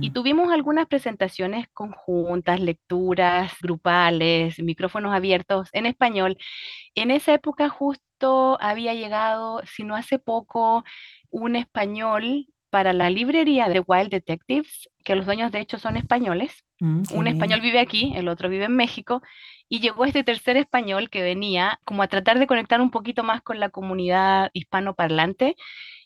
Y 0.00 0.10
tuvimos 0.12 0.50
algunas 0.52 0.86
presentaciones 0.86 1.66
conjuntas, 1.74 2.60
lecturas 2.60 3.52
grupales, 3.60 4.58
micrófonos 4.60 5.14
abiertos 5.14 5.68
en 5.72 5.86
español. 5.86 6.38
En 6.94 7.10
esa 7.10 7.34
época 7.34 7.68
justo 7.68 8.58
había 8.60 8.94
llegado, 8.94 9.62
si 9.66 9.84
no 9.84 9.96
hace 9.96 10.18
poco, 10.18 10.84
un 11.30 11.56
español 11.56 12.46
para 12.70 12.92
la 12.92 13.10
librería 13.10 13.68
de 13.68 13.80
Wild 13.80 14.10
Detectives, 14.10 14.88
que 15.04 15.14
los 15.14 15.26
dueños 15.26 15.52
de 15.52 15.60
hecho 15.60 15.78
son 15.78 15.96
españoles. 15.96 16.64
Mm, 16.80 17.02
un 17.14 17.26
español 17.26 17.60
vive 17.60 17.80
aquí, 17.80 18.12
el 18.14 18.28
otro 18.28 18.48
vive 18.48 18.64
en 18.66 18.76
México, 18.76 19.22
y 19.68 19.80
llegó 19.80 20.04
este 20.04 20.24
tercer 20.24 20.56
español 20.56 21.10
que 21.10 21.22
venía 21.22 21.80
como 21.84 22.02
a 22.02 22.08
tratar 22.08 22.38
de 22.38 22.46
conectar 22.46 22.80
un 22.80 22.90
poquito 22.90 23.22
más 23.22 23.42
con 23.42 23.60
la 23.60 23.68
comunidad 23.68 24.50
hispanoparlante. 24.52 25.56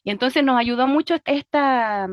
Y 0.05 0.11
entonces 0.11 0.43
nos 0.43 0.59
ayudó 0.59 0.87
mucho 0.87 1.17
esta 1.25 2.09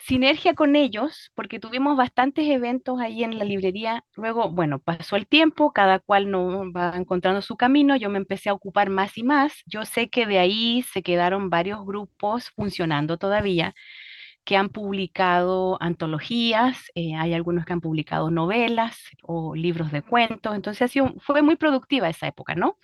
sinergia 0.00 0.54
con 0.54 0.76
ellos, 0.76 1.30
porque 1.34 1.60
tuvimos 1.60 1.96
bastantes 1.96 2.46
eventos 2.48 3.00
ahí 3.00 3.24
en 3.24 3.38
la 3.38 3.44
librería. 3.44 4.04
Luego, 4.16 4.50
bueno, 4.50 4.78
pasó 4.80 5.16
el 5.16 5.26
tiempo, 5.26 5.72
cada 5.72 5.98
cual 6.00 6.30
no 6.30 6.72
va 6.72 6.94
encontrando 6.96 7.42
su 7.42 7.56
camino, 7.56 7.96
yo 7.96 8.10
me 8.10 8.18
empecé 8.18 8.50
a 8.50 8.54
ocupar 8.54 8.90
más 8.90 9.16
y 9.18 9.22
más. 9.24 9.52
Yo 9.66 9.84
sé 9.84 10.08
que 10.10 10.26
de 10.26 10.38
ahí 10.38 10.82
se 10.92 11.02
quedaron 11.02 11.50
varios 11.50 11.84
grupos 11.84 12.50
funcionando 12.50 13.18
todavía 13.18 13.74
que 14.44 14.56
han 14.56 14.70
publicado 14.70 15.76
antologías, 15.82 16.90
eh, 16.94 17.14
hay 17.14 17.34
algunos 17.34 17.64
que 17.66 17.72
han 17.74 17.80
publicado 17.80 18.30
novelas 18.30 18.98
o 19.22 19.54
libros 19.54 19.92
de 19.92 20.02
cuentos, 20.02 20.54
entonces 20.56 20.96
ha 20.96 21.10
fue 21.20 21.42
muy 21.42 21.56
productiva 21.56 22.08
esa 22.08 22.26
época, 22.28 22.54
¿no? 22.54 22.78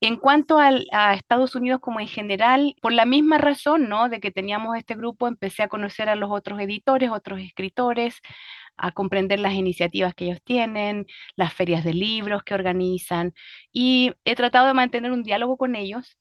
En 0.00 0.16
cuanto 0.16 0.58
a 0.58 1.14
Estados 1.14 1.56
Unidos 1.56 1.80
como 1.80 1.98
en 2.00 2.06
general, 2.06 2.76
por 2.80 2.92
la 2.92 3.04
misma 3.04 3.38
razón, 3.38 3.88
¿no? 3.88 4.08
De 4.08 4.20
que 4.20 4.30
teníamos 4.30 4.76
este 4.76 4.94
grupo, 4.94 5.26
empecé 5.26 5.64
a 5.64 5.68
conocer 5.68 6.08
a 6.08 6.14
los 6.14 6.30
otros 6.30 6.60
editores, 6.60 7.10
otros 7.10 7.40
escritores, 7.40 8.20
a 8.76 8.92
comprender 8.92 9.40
las 9.40 9.54
iniciativas 9.54 10.14
que 10.14 10.26
ellos 10.26 10.40
tienen, 10.44 11.06
las 11.36 11.52
ferias 11.52 11.82
de 11.84 11.94
libros 11.94 12.44
que 12.44 12.54
organizan, 12.54 13.34
y 13.72 14.12
he 14.24 14.36
tratado 14.36 14.68
de 14.68 14.74
mantener 14.74 15.10
un 15.10 15.24
diálogo 15.24 15.56
con 15.56 15.74
ellos, 15.74 16.16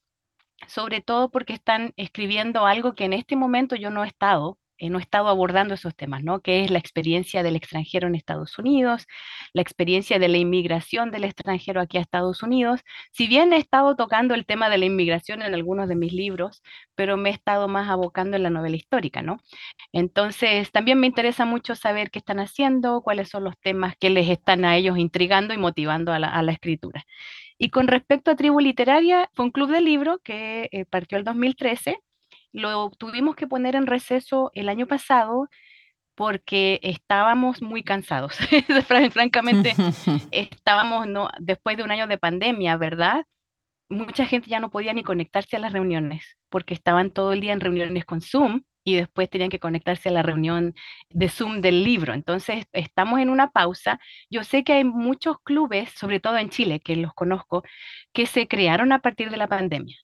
sobre 0.68 1.02
todo 1.02 1.30
porque 1.30 1.54
están 1.54 1.94
escribiendo 1.98 2.66
algo 2.66 2.96
que 2.96 3.06
en 3.06 3.14
este 3.14 3.36
momento 3.36 3.76
yo 3.76 3.92
no 3.92 4.04
he 4.04 4.08
estado, 4.08 4.58
eh, 4.78 4.90
no 4.90 5.00
he 5.00 5.02
estado 5.02 5.28
abordando 5.28 5.74
esos 5.74 5.96
temas, 5.96 6.24
¿no? 6.24 6.42
Que 6.42 6.64
es 6.64 6.72
la 6.72 6.80
experiencia 6.80 7.44
del 7.44 7.56
extranjero 7.56 8.08
en 8.08 8.16
Estados 8.16 8.58
Unidos, 8.60 9.08
la 9.54 9.62
experiencia 9.62 10.20
de 10.20 10.28
la 10.28 10.38
inmigración 10.38 11.12
del 11.12 11.24
extranjero 11.24 11.82
aquí 11.82 11.98
a 11.98 12.02
Estados 12.02 12.44
Unidos. 12.44 12.82
Si 13.12 13.28
bien 13.28 13.54
he 13.54 13.58
estado 13.58 13.96
tocando 13.96 14.36
el 14.36 14.46
tema 14.46 14.70
de 14.70 14.78
la 14.78 14.86
inmigración 14.86 15.42
en 15.42 15.54
algunos 15.54 15.90
de 15.90 15.96
mis 15.96 16.14
libros, 16.14 16.62
pero 16.96 17.18
me 17.18 17.30
he 17.30 17.34
estado 17.34 17.68
más 17.68 17.90
abocando 17.90 18.38
en 18.38 18.44
la 18.44 18.50
novela 18.50 18.76
histórica, 18.76 19.22
¿no? 19.22 19.38
Entonces, 19.94 20.72
también 20.72 21.00
me 21.00 21.08
interesa 21.08 21.46
mucho 21.46 21.76
saber 21.76 22.12
qué 22.12 22.20
están 22.20 22.40
haciendo, 22.40 23.02
cuáles 23.02 23.30
son 23.30 23.44
los 23.44 23.58
temas 23.60 23.96
que 24.00 24.10
les 24.10 24.30
están 24.30 24.66
a 24.66 24.76
ellos 24.78 24.98
intrigando 24.98 25.54
y 25.54 25.58
motivando 25.58 26.12
a 26.14 26.20
la, 26.20 26.52
escritura. 26.52 27.06
Y 27.58 27.70
con 27.72 27.88
respecto 27.88 28.32
a 28.32 28.36
Tribu 28.36 28.60
Literaria, 28.60 29.30
fue 29.34 29.46
un 29.46 29.52
club 29.52 29.72
de 29.72 29.82
libro 29.82 30.20
que 30.24 30.70
eh, 30.72 30.86
partió 30.86 31.18
el 31.18 31.24
2013 31.24 32.00
lo 32.58 32.90
tuvimos 32.98 33.36
que 33.36 33.48
poner 33.48 33.76
en 33.76 33.86
receso 33.86 34.52
el 34.56 34.68
año 34.68 34.88
pasado 34.88 35.48
porque 36.16 36.80
estábamos 36.82 37.62
muy 37.62 37.84
cansados. 37.84 38.36
Francamente, 39.12 39.76
estábamos 40.32 41.08
no, 41.08 41.30
después 41.40 41.78
de 41.78 41.84
un 41.84 41.92
año 41.92 42.08
de 42.08 42.18
pandemia, 42.18 42.76
¿verdad? 42.78 43.26
Mucha 43.90 44.26
gente 44.26 44.50
ya 44.50 44.60
no 44.60 44.72
podía 44.72 44.94
ni 44.94 45.04
conectarse 45.04 45.56
a 45.56 45.60
las 45.60 45.72
reuniones 45.72 46.38
porque 46.50 46.74
estaban 46.74 47.12
todo 47.12 47.32
el 47.32 47.42
día 47.42 47.54
en 47.54 47.60
reuniones 47.60 48.06
con 48.06 48.22
Zoom 48.22 48.64
y 48.84 48.96
después 48.96 49.30
tenían 49.30 49.50
que 49.50 49.60
conectarse 49.60 50.10
a 50.10 50.14
la 50.14 50.24
reunión 50.24 50.74
de 51.10 51.30
Zoom 51.30 51.62
del 51.62 51.84
libro. 51.84 52.14
Entonces, 52.14 52.66
estamos 52.72 53.20
en 53.20 53.30
una 53.30 53.52
pausa. 53.52 54.00
Yo 54.30 54.44
sé 54.44 54.64
que 54.64 54.74
hay 54.74 54.84
muchos 54.84 55.38
clubes, 55.44 55.92
sobre 55.92 56.20
todo 56.20 56.38
en 56.38 56.50
Chile, 56.50 56.80
que 56.80 56.96
los 56.96 57.14
conozco, 57.14 57.64
que 58.14 58.26
se 58.26 58.48
crearon 58.48 58.92
a 58.94 59.00
partir 59.00 59.30
de 59.30 59.38
la 59.38 59.48
pandemia 59.48 59.98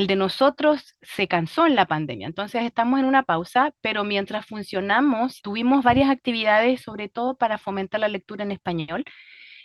el 0.00 0.06
de 0.06 0.16
nosotros 0.16 0.96
se 1.02 1.28
cansó 1.28 1.66
en 1.66 1.76
la 1.76 1.84
pandemia, 1.84 2.26
entonces 2.26 2.62
estamos 2.62 2.98
en 3.00 3.04
una 3.04 3.22
pausa, 3.22 3.74
pero 3.82 4.02
mientras 4.02 4.46
funcionamos, 4.46 5.42
tuvimos 5.42 5.84
varias 5.84 6.08
actividades, 6.08 6.80
sobre 6.80 7.10
todo 7.10 7.36
para 7.36 7.58
fomentar 7.58 8.00
la 8.00 8.08
lectura 8.08 8.42
en 8.42 8.50
español, 8.50 9.04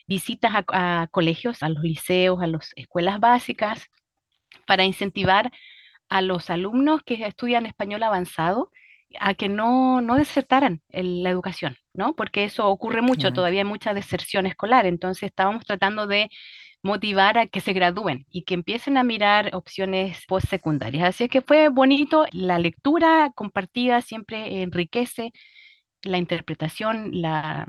visitas 0.08 0.51
a, 0.54 1.08
colegios, 1.10 1.63
a 1.63 1.70
los 1.70 1.82
liceos, 1.84 2.42
a 2.42 2.48
las 2.48 2.74
escuelas 2.75 3.22
básicas, 3.22 3.88
para 4.68 4.84
incentivar 4.84 5.54
a 6.10 6.22
los 6.22 6.50
alumnos 6.50 7.01
que 7.06 7.25
estudian 7.25 7.65
español 7.65 8.04
avanzado 8.04 8.72
a 9.22 9.36
que 9.36 9.48
no, 9.48 10.01
no 10.01 10.15
desertaran 10.15 10.82
la 10.89 11.30
educación, 11.30 11.77
¿no? 11.94 12.13
Porque 12.13 12.44
eso 12.44 12.68
ocurre 12.68 13.01
mucho, 13.01 13.32
todavía 13.32 13.62
hay 13.62 13.68
mucha 13.68 13.94
deserción 13.94 14.48
escolar, 14.48 14.86
entonces 14.86 15.24
estábamos 15.27 15.63
tratando 15.63 16.08
de 16.08 16.30
motivar 16.86 17.38
a 17.38 17.48
que 17.48 17.62
se 17.62 17.74
gradúen 17.74 18.27
y 18.32 18.44
que 18.44 18.54
empiecen 18.54 18.98
a 18.98 19.04
mirar 19.04 19.51
opciones 19.56 20.24
postsecundarias. 20.27 21.10
Así 21.10 21.27
que 21.30 21.42
fue 21.42 21.70
bonito, 21.70 22.25
la 22.32 22.60
lectura 22.60 23.32
compartida 23.36 24.01
siempre 24.01 24.62
enriquece 24.62 25.34
la 26.06 26.18
interpretación, 26.18 27.10
la, 27.22 27.68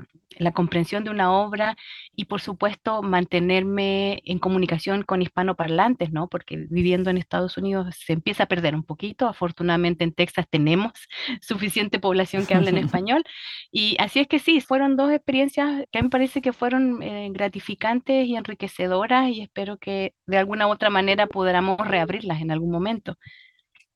comprensión 0.53 1.03
de 1.03 1.09
una 1.09 1.31
obra 1.31 1.75
y 2.15 2.25
por 2.25 2.41
supuesto 2.41 3.01
mantenerme 3.01 4.21
en 4.25 4.39
comunicación 4.39 5.03
con 5.03 5.21
hispanoparlantes, 5.21 6.11
¿no? 6.11 6.27
Porque 6.27 6.67
viviendo 6.69 7.09
en 7.09 7.17
Estados 7.17 7.57
Unidos 7.57 7.95
se 7.97 8.13
empieza 8.13 8.43
a 8.43 8.47
perder 8.47 8.75
un 8.75 8.83
poquito. 8.83 9.27
Afortunadamente 9.27 10.03
en 10.03 10.13
Texas 10.13 10.45
tenemos 10.49 10.93
suficiente 11.41 11.99
población 11.99 12.45
que 12.45 12.55
habla 12.55 12.69
en 12.69 12.77
español. 12.89 13.23
Y 13.71 13.97
así 13.99 14.19
es 14.19 14.27
que 14.27 14.39
sí, 14.39 14.61
fueron 14.61 14.95
dos 14.95 15.11
experiencias 15.11 15.85
que 15.91 15.99
a 15.99 16.01
mí 16.01 16.05
me 16.05 16.11
parece 16.11 16.41
que 16.41 16.53
fueron 16.53 17.01
eh, 17.01 17.29
gratificantes 17.31 18.27
y 18.27 18.35
enriquecedoras 18.35 19.29
y 19.29 19.41
espero 19.41 19.77
que 19.77 20.13
de 20.27 20.37
alguna 20.37 20.67
u 20.67 20.71
otra 20.71 20.89
manera 20.89 21.27
podamos 21.27 21.77
reabrirlas 21.87 22.41
en 22.41 22.51
algún 22.51 22.71
momento. 22.71 23.17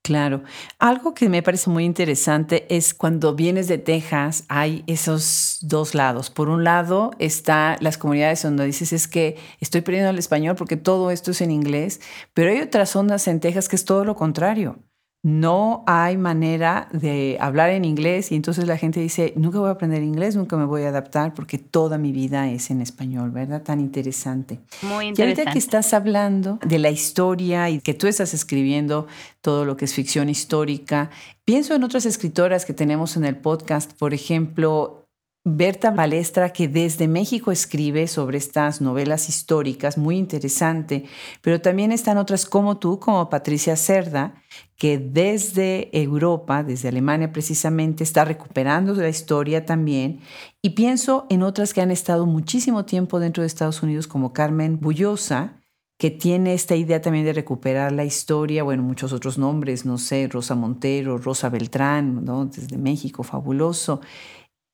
Claro. 0.03 0.41
Algo 0.79 1.13
que 1.13 1.29
me 1.29 1.43
parece 1.43 1.69
muy 1.69 1.85
interesante 1.85 2.65
es 2.75 2.95
cuando 2.95 3.35
vienes 3.35 3.67
de 3.67 3.77
Texas, 3.77 4.45
hay 4.47 4.83
esos 4.87 5.59
dos 5.61 5.93
lados. 5.93 6.31
Por 6.31 6.49
un 6.49 6.63
lado 6.63 7.11
está 7.19 7.77
las 7.81 7.99
comunidades 7.99 8.41
donde 8.41 8.65
dices 8.65 8.93
es 8.93 9.07
que 9.07 9.37
estoy 9.59 9.81
perdiendo 9.81 10.09
el 10.09 10.17
español 10.17 10.55
porque 10.55 10.75
todo 10.75 11.11
esto 11.11 11.31
es 11.31 11.41
en 11.41 11.51
inglés, 11.51 12.01
pero 12.33 12.49
hay 12.49 12.61
otras 12.61 12.89
zonas 12.89 13.27
en 13.27 13.39
Texas 13.39 13.69
que 13.69 13.75
es 13.75 13.85
todo 13.85 14.03
lo 14.03 14.15
contrario 14.15 14.79
no 15.23 15.83
hay 15.85 16.17
manera 16.17 16.87
de 16.91 17.37
hablar 17.39 17.69
en 17.69 17.85
inglés 17.85 18.31
y 18.31 18.35
entonces 18.35 18.65
la 18.65 18.77
gente 18.77 18.99
dice, 18.99 19.33
nunca 19.35 19.59
voy 19.59 19.69
a 19.69 19.73
aprender 19.73 20.01
inglés, 20.01 20.35
nunca 20.35 20.57
me 20.57 20.65
voy 20.65 20.83
a 20.83 20.89
adaptar 20.89 21.35
porque 21.35 21.59
toda 21.59 21.99
mi 21.99 22.11
vida 22.11 22.49
es 22.49 22.71
en 22.71 22.81
español, 22.81 23.29
¿verdad? 23.29 23.61
Tan 23.61 23.79
interesante. 23.79 24.59
Muy 24.81 25.07
interesante. 25.07 25.21
Y 25.21 25.23
ahorita 25.23 25.53
que 25.53 25.59
estás 25.59 25.93
hablando 25.93 26.57
de 26.65 26.79
la 26.79 26.89
historia 26.89 27.69
y 27.69 27.79
que 27.81 27.93
tú 27.93 28.07
estás 28.07 28.33
escribiendo 28.33 29.05
todo 29.41 29.63
lo 29.63 29.77
que 29.77 29.85
es 29.85 29.93
ficción 29.93 30.27
histórica, 30.27 31.11
pienso 31.45 31.75
en 31.75 31.83
otras 31.83 32.07
escritoras 32.07 32.65
que 32.65 32.73
tenemos 32.73 33.15
en 33.15 33.25
el 33.25 33.37
podcast, 33.37 33.93
por 33.93 34.15
ejemplo, 34.15 35.00
Berta 35.43 35.89
Balestra, 35.89 36.53
que 36.53 36.67
desde 36.67 37.07
México 37.07 37.51
escribe 37.51 38.05
sobre 38.05 38.37
estas 38.37 38.79
novelas 38.79 39.27
históricas, 39.27 39.97
muy 39.97 40.17
interesante, 40.17 41.05
pero 41.41 41.59
también 41.59 41.91
están 41.91 42.19
otras 42.19 42.45
como 42.45 42.77
tú, 42.77 42.99
como 42.99 43.27
Patricia 43.27 43.75
Cerda, 43.75 44.35
que 44.75 44.99
desde 44.99 45.89
Europa, 45.99 46.63
desde 46.63 46.89
Alemania 46.89 47.31
precisamente, 47.31 48.03
está 48.03 48.23
recuperando 48.23 48.93
la 48.93 49.09
historia 49.09 49.65
también. 49.65 50.19
Y 50.61 50.71
pienso 50.71 51.25
en 51.31 51.41
otras 51.41 51.73
que 51.73 51.81
han 51.81 51.89
estado 51.89 52.27
muchísimo 52.27 52.85
tiempo 52.85 53.19
dentro 53.19 53.41
de 53.41 53.47
Estados 53.47 53.81
Unidos, 53.81 54.05
como 54.05 54.33
Carmen 54.33 54.79
Bullosa, 54.79 55.57
que 55.97 56.09
tiene 56.09 56.55
esta 56.55 56.75
idea 56.75 56.99
también 56.99 57.25
de 57.25 57.33
recuperar 57.33 57.91
la 57.91 58.03
historia, 58.03 58.63
bueno, 58.63 58.81
muchos 58.81 59.13
otros 59.13 59.37
nombres, 59.37 59.85
no 59.85 59.99
sé, 59.99 60.27
Rosa 60.27 60.55
Montero, 60.55 61.19
Rosa 61.19 61.49
Beltrán, 61.49 62.25
¿no? 62.25 62.45
desde 62.45 62.77
México, 62.77 63.21
fabuloso. 63.21 64.01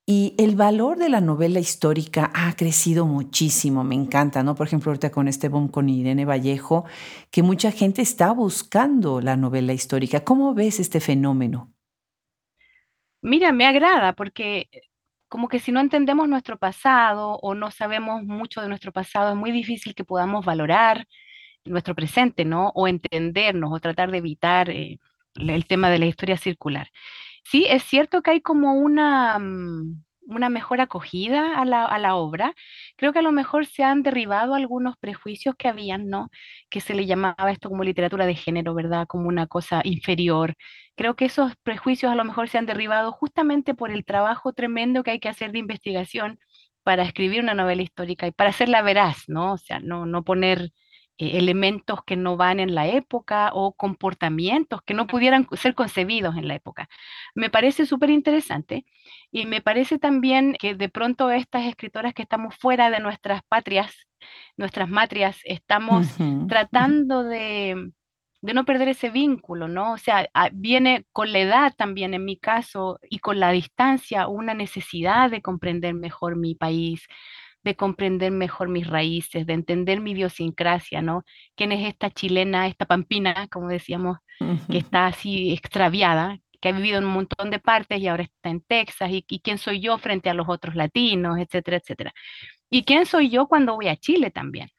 Y 0.09 0.35
el 0.37 0.55
valor 0.55 0.97
de 0.97 1.09
la 1.09 1.19
novela 1.19 1.59
histórica 1.59 2.31
ha 2.33 2.55
crecido 2.55 3.05
muchísimo, 3.05 3.83
me 3.83 3.93
encanta, 3.93 4.41
¿no? 4.41 4.55
Por 4.55 4.67
ejemplo, 4.67 4.89
ahorita 4.89 5.11
con 5.11 5.27
este 5.27 5.49
boom 5.49 5.67
con 5.67 5.89
Irene 5.89 6.23
Vallejo, 6.23 6.85
que 7.29 7.43
mucha 7.43 7.73
gente 7.73 8.01
está 8.03 8.31
buscando 8.31 9.19
la 9.19 9.35
novela 9.35 9.73
histórica. 9.73 10.23
¿Cómo 10.23 10.53
ves 10.53 10.79
este 10.79 11.01
fenómeno? 11.01 11.73
Mira, 13.21 13.51
me 13.51 13.65
agrada 13.65 14.13
porque 14.13 14.69
como 15.27 15.49
que 15.49 15.59
si 15.59 15.73
no 15.73 15.81
entendemos 15.81 16.29
nuestro 16.29 16.57
pasado 16.57 17.37
o 17.41 17.53
no 17.53 17.69
sabemos 17.71 18.23
mucho 18.23 18.61
de 18.61 18.69
nuestro 18.69 18.93
pasado, 18.93 19.31
es 19.31 19.35
muy 19.35 19.51
difícil 19.51 19.93
que 19.93 20.05
podamos 20.05 20.45
valorar 20.45 21.05
nuestro 21.65 21.95
presente, 21.95 22.45
¿no? 22.45 22.71
O 22.75 22.87
entendernos 22.87 23.73
o 23.73 23.79
tratar 23.81 24.11
de 24.11 24.19
evitar 24.19 24.69
eh, 24.69 24.99
el 25.35 25.65
tema 25.67 25.89
de 25.89 25.99
la 25.99 26.05
historia 26.05 26.37
circular. 26.37 26.89
Sí, 27.49 27.65
es 27.69 27.83
cierto 27.83 28.21
que 28.21 28.31
hay 28.31 28.41
como 28.41 28.73
una, 28.73 29.39
mm, 29.39 30.03
una 30.27 30.49
mejor 30.49 30.81
acogida 30.81 31.57
a 31.59 31.63
la, 31.65 31.85
a 31.85 31.97
la 31.99 32.15
obra. 32.15 32.53
Creo 32.97 33.13
que 33.13 33.19
a 33.19 33.21
lo 33.21 33.31
mejor 33.31 33.65
se 33.65 33.83
han 33.83 34.03
derribado 34.03 34.53
algunos 34.53 34.97
prejuicios 34.97 35.55
que 35.57 35.69
habían, 35.69 36.09
¿no? 36.09 36.29
Que 36.69 36.81
se 36.81 36.93
le 36.93 37.05
llamaba 37.05 37.51
esto 37.51 37.69
como 37.69 37.83
literatura 37.85 38.25
de 38.25 38.35
género, 38.35 38.73
¿verdad? 38.73 39.07
Como 39.07 39.27
una 39.29 39.47
cosa 39.47 39.81
inferior. 39.85 40.55
Creo 40.95 41.15
que 41.15 41.25
esos 41.25 41.53
prejuicios 41.63 42.11
a 42.11 42.15
lo 42.15 42.25
mejor 42.25 42.49
se 42.49 42.57
han 42.57 42.65
derribado 42.65 43.11
justamente 43.13 43.73
por 43.73 43.91
el 43.91 44.03
trabajo 44.05 44.51
tremendo 44.53 45.03
que 45.03 45.11
hay 45.11 45.19
que 45.19 45.29
hacer 45.29 45.51
de 45.53 45.59
investigación 45.59 46.39
para 46.83 47.03
escribir 47.03 47.41
una 47.41 47.53
novela 47.53 47.81
histórica 47.81 48.27
y 48.27 48.31
para 48.31 48.49
hacerla 48.49 48.81
veraz, 48.81 49.23
¿no? 49.27 49.53
O 49.53 49.57
sea, 49.57 49.79
no, 49.79 50.05
no 50.05 50.23
poner 50.23 50.71
eh, 51.17 51.37
elementos 51.37 52.03
que 52.03 52.15
no 52.15 52.37
van 52.37 52.59
en 52.59 52.75
la 52.75 52.87
época 52.87 53.51
o 53.53 53.73
comportamientos 53.73 54.81
que 54.83 54.93
no 54.93 55.07
pudieran 55.07 55.47
ser 55.53 55.75
concebidos 55.75 56.37
en 56.37 56.47
la 56.47 56.55
época. 56.55 56.89
Me 57.35 57.49
parece 57.49 57.85
súper 57.85 58.09
interesante 58.09 58.85
y 59.31 59.45
me 59.45 59.61
parece 59.61 59.99
también 59.99 60.55
que 60.59 60.75
de 60.75 60.89
pronto 60.89 61.31
estas 61.31 61.65
escritoras 61.65 62.13
que 62.13 62.23
estamos 62.23 62.55
fuera 62.55 62.89
de 62.89 62.99
nuestras 62.99 63.41
patrias, 63.47 64.07
nuestras 64.57 64.89
matrias, 64.89 65.39
estamos 65.43 66.07
tratando 66.47 67.23
de, 67.23 67.91
de 68.41 68.53
no 68.53 68.65
perder 68.65 68.89
ese 68.89 69.09
vínculo, 69.09 69.67
¿no? 69.67 69.93
O 69.93 69.97
sea, 69.97 70.29
ah, 70.33 70.49
viene 70.53 71.05
con 71.11 71.33
la 71.33 71.39
edad 71.39 71.73
también 71.75 72.13
en 72.13 72.25
mi 72.25 72.37
caso 72.37 72.99
y 73.09 73.19
con 73.19 73.39
la 73.39 73.51
distancia 73.51 74.27
una 74.27 74.53
necesidad 74.53 75.31
de 75.31 75.41
comprender 75.41 75.93
mejor 75.95 76.35
mi 76.35 76.55
país, 76.55 77.07
de 77.67 77.75
comprender 77.75 78.31
mejor 78.31 78.69
mis 78.69 78.87
raíces, 78.87 79.45
de 79.45 79.53
entender 79.53 79.99
mi 79.99 80.11
idiosincrasia, 80.11 81.01
¿no? 81.01 81.23
¿Quién 81.55 81.73
es 81.73 81.85
esta 81.87 82.09
chilena, 82.09 82.67
esta 82.67 82.85
pampina, 82.85 83.47
como 83.49 83.67
decíamos, 83.67 84.19
que 84.71 84.77
está 84.77 85.07
así 85.07 85.51
extraviada, 85.51 86.39
que 86.61 86.69
ha 86.69 86.71
vivido 86.71 86.97
en 86.99 87.05
un 87.05 87.11
montón 87.11 87.51
de 87.51 87.59
partes 87.59 87.99
y 87.99 88.07
ahora 88.07 88.23
está 88.23 88.49
en 88.49 88.61
Texas? 88.61 89.11
¿Y, 89.11 89.25
y 89.27 89.41
quién 89.41 89.57
soy 89.57 89.81
yo 89.81 89.97
frente 89.97 90.29
a 90.29 90.33
los 90.33 90.47
otros 90.49 90.75
latinos, 90.75 91.37
etcétera, 91.39 91.77
etcétera? 91.77 92.13
¿Y 92.69 92.83
quién 92.83 93.05
soy 93.05 93.29
yo 93.29 93.47
cuando 93.47 93.75
voy 93.75 93.89
a 93.89 93.97
Chile 93.97 94.31
también? 94.31 94.69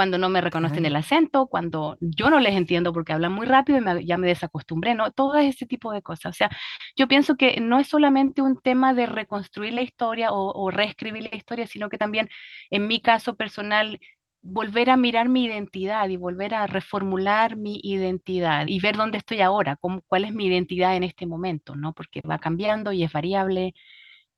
Cuando 0.00 0.16
no 0.16 0.30
me 0.30 0.40
reconocen 0.40 0.86
el 0.86 0.96
acento, 0.96 1.46
cuando 1.46 1.98
yo 2.00 2.30
no 2.30 2.40
les 2.40 2.54
entiendo 2.56 2.90
porque 2.94 3.12
hablan 3.12 3.32
muy 3.32 3.46
rápido 3.46 3.78
y 4.00 4.06
ya 4.06 4.16
me 4.16 4.28
desacostumbré, 4.28 4.94
¿no? 4.94 5.10
Todo 5.10 5.36
ese 5.36 5.66
tipo 5.66 5.92
de 5.92 6.00
cosas. 6.00 6.30
O 6.30 6.32
sea, 6.32 6.48
yo 6.96 7.06
pienso 7.06 7.36
que 7.36 7.60
no 7.60 7.78
es 7.78 7.88
solamente 7.88 8.40
un 8.40 8.58
tema 8.58 8.94
de 8.94 9.04
reconstruir 9.04 9.74
la 9.74 9.82
historia 9.82 10.32
o, 10.32 10.52
o 10.52 10.70
reescribir 10.70 11.24
la 11.30 11.36
historia, 11.36 11.66
sino 11.66 11.90
que 11.90 11.98
también, 11.98 12.30
en 12.70 12.86
mi 12.86 13.02
caso 13.02 13.34
personal, 13.36 14.00
volver 14.40 14.88
a 14.88 14.96
mirar 14.96 15.28
mi 15.28 15.44
identidad 15.44 16.08
y 16.08 16.16
volver 16.16 16.54
a 16.54 16.66
reformular 16.66 17.56
mi 17.58 17.78
identidad 17.82 18.68
y 18.68 18.80
ver 18.80 18.96
dónde 18.96 19.18
estoy 19.18 19.42
ahora, 19.42 19.76
cómo, 19.76 20.00
cuál 20.06 20.24
es 20.24 20.32
mi 20.32 20.46
identidad 20.46 20.96
en 20.96 21.02
este 21.04 21.26
momento, 21.26 21.76
¿no? 21.76 21.92
Porque 21.92 22.22
va 22.22 22.38
cambiando 22.38 22.92
y 22.92 23.04
es 23.04 23.12
variable 23.12 23.74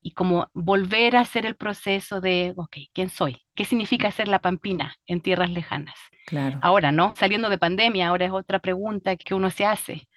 y 0.02 0.12
como 0.12 0.48
volver 0.52 1.16
a 1.16 1.20
hacer 1.20 1.46
el 1.46 1.54
proceso 1.54 2.20
de, 2.20 2.52
ok, 2.56 2.76
¿quién 2.92 3.08
soy? 3.08 3.40
¿Qué 3.54 3.64
significa 3.64 4.10
ser 4.10 4.28
la 4.28 4.40
pampina 4.40 4.96
en 5.06 5.20
tierras 5.20 5.50
lejanas? 5.50 5.94
Claro. 6.26 6.58
Ahora, 6.62 6.92
¿no? 6.92 7.14
Saliendo 7.16 7.48
de 7.48 7.58
pandemia, 7.58 8.08
ahora 8.08 8.26
es 8.26 8.32
otra 8.32 8.58
pregunta 8.58 9.16
que 9.16 9.34
uno 9.34 9.50
se 9.50 9.64
hace. 9.64 10.08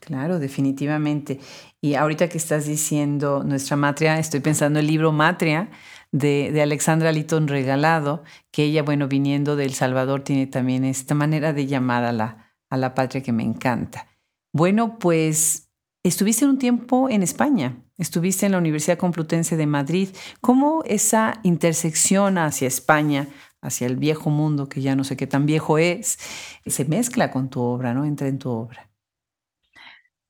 Claro, 0.00 0.38
definitivamente. 0.38 1.40
Y 1.80 1.94
ahorita 1.94 2.28
que 2.28 2.38
estás 2.38 2.66
diciendo 2.66 3.44
nuestra 3.44 3.76
matria, 3.76 4.18
estoy 4.18 4.40
pensando 4.40 4.80
el 4.80 4.86
libro 4.86 5.12
Matria 5.12 5.70
de, 6.10 6.50
de 6.52 6.62
Alexandra 6.62 7.12
Litton 7.12 7.48
Regalado, 7.48 8.24
que 8.50 8.64
ella, 8.64 8.82
bueno, 8.82 9.08
viniendo 9.08 9.56
de 9.56 9.66
El 9.66 9.74
Salvador, 9.74 10.22
tiene 10.22 10.46
también 10.46 10.84
esta 10.84 11.14
manera 11.14 11.52
de 11.52 11.66
llamar 11.66 12.04
a 12.04 12.12
la, 12.12 12.54
a 12.70 12.76
la 12.78 12.94
patria 12.94 13.22
que 13.22 13.32
me 13.32 13.42
encanta. 13.42 14.06
Bueno, 14.52 14.98
pues 14.98 15.69
estuviste 16.02 16.46
un 16.46 16.58
tiempo 16.58 17.08
en 17.08 17.22
España. 17.22 17.76
Estuviste 17.98 18.46
en 18.46 18.52
la 18.52 18.58
Universidad 18.58 18.98
Complutense 18.98 19.56
de 19.56 19.66
Madrid. 19.66 20.08
¿Cómo 20.40 20.82
esa 20.86 21.40
intersección 21.42 22.38
hacia 22.38 22.68
España, 22.68 23.28
hacia 23.60 23.86
el 23.86 23.96
viejo 23.96 24.30
mundo, 24.30 24.68
que 24.68 24.80
ya 24.80 24.96
no 24.96 25.04
sé 25.04 25.16
qué 25.16 25.26
tan 25.26 25.46
viejo 25.46 25.78
es, 25.78 26.18
se 26.64 26.84
mezcla 26.86 27.30
con 27.30 27.50
tu 27.50 27.60
obra, 27.60 27.92
¿no? 27.92 28.04
Entra 28.04 28.28
en 28.28 28.38
tu 28.38 28.50
obra. 28.50 28.88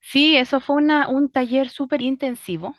Sí, 0.00 0.36
eso 0.36 0.60
fue 0.60 0.76
una, 0.76 1.08
un 1.08 1.30
taller 1.30 1.68
súper 1.68 2.02
intensivo, 2.02 2.74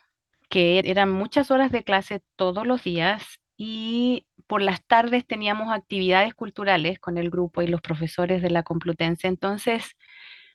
que 0.49 0.79
eran 0.79 1.09
muchas 1.09 1.49
horas 1.49 1.71
de 1.71 1.83
clase 1.83 2.21
todos 2.35 2.67
los 2.67 2.83
días 2.83 3.39
y 3.55 4.25
por 4.47 4.61
las 4.61 4.83
tardes 4.83 5.25
teníamos 5.25 5.71
actividades 5.71 6.33
culturales 6.33 6.99
con 6.99 7.17
el 7.17 7.29
grupo 7.29 7.61
y 7.61 7.67
los 7.67 7.79
profesores 7.79 8.41
de 8.41 8.49
la 8.49 8.63
Complutense. 8.63 9.29
Entonces, 9.29 9.95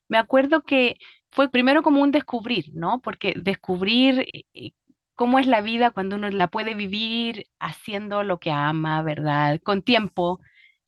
me 0.09 0.19
acuerdo 0.19 0.63
que 0.63 0.99
fue 1.37 1.51
primero 1.51 1.83
como 1.83 2.03
un 2.03 2.13
descubrir, 2.13 2.71
¿no? 2.75 3.01
Porque 3.03 3.35
descubrir 3.37 4.21
eh, 4.33 4.45
eh, 4.55 4.73
cómo 5.15 5.39
es 5.39 5.47
la 5.47 5.61
vida 5.61 5.91
cuando 5.93 6.17
uno 6.17 6.31
la 6.31 6.49
puede 6.49 6.75
vivir 6.75 7.47
haciendo 7.61 8.23
lo 8.25 8.39
que 8.41 8.51
ama, 8.51 9.03
¿verdad? 9.03 9.61
Con 9.63 9.83
tiempo, 9.83 10.41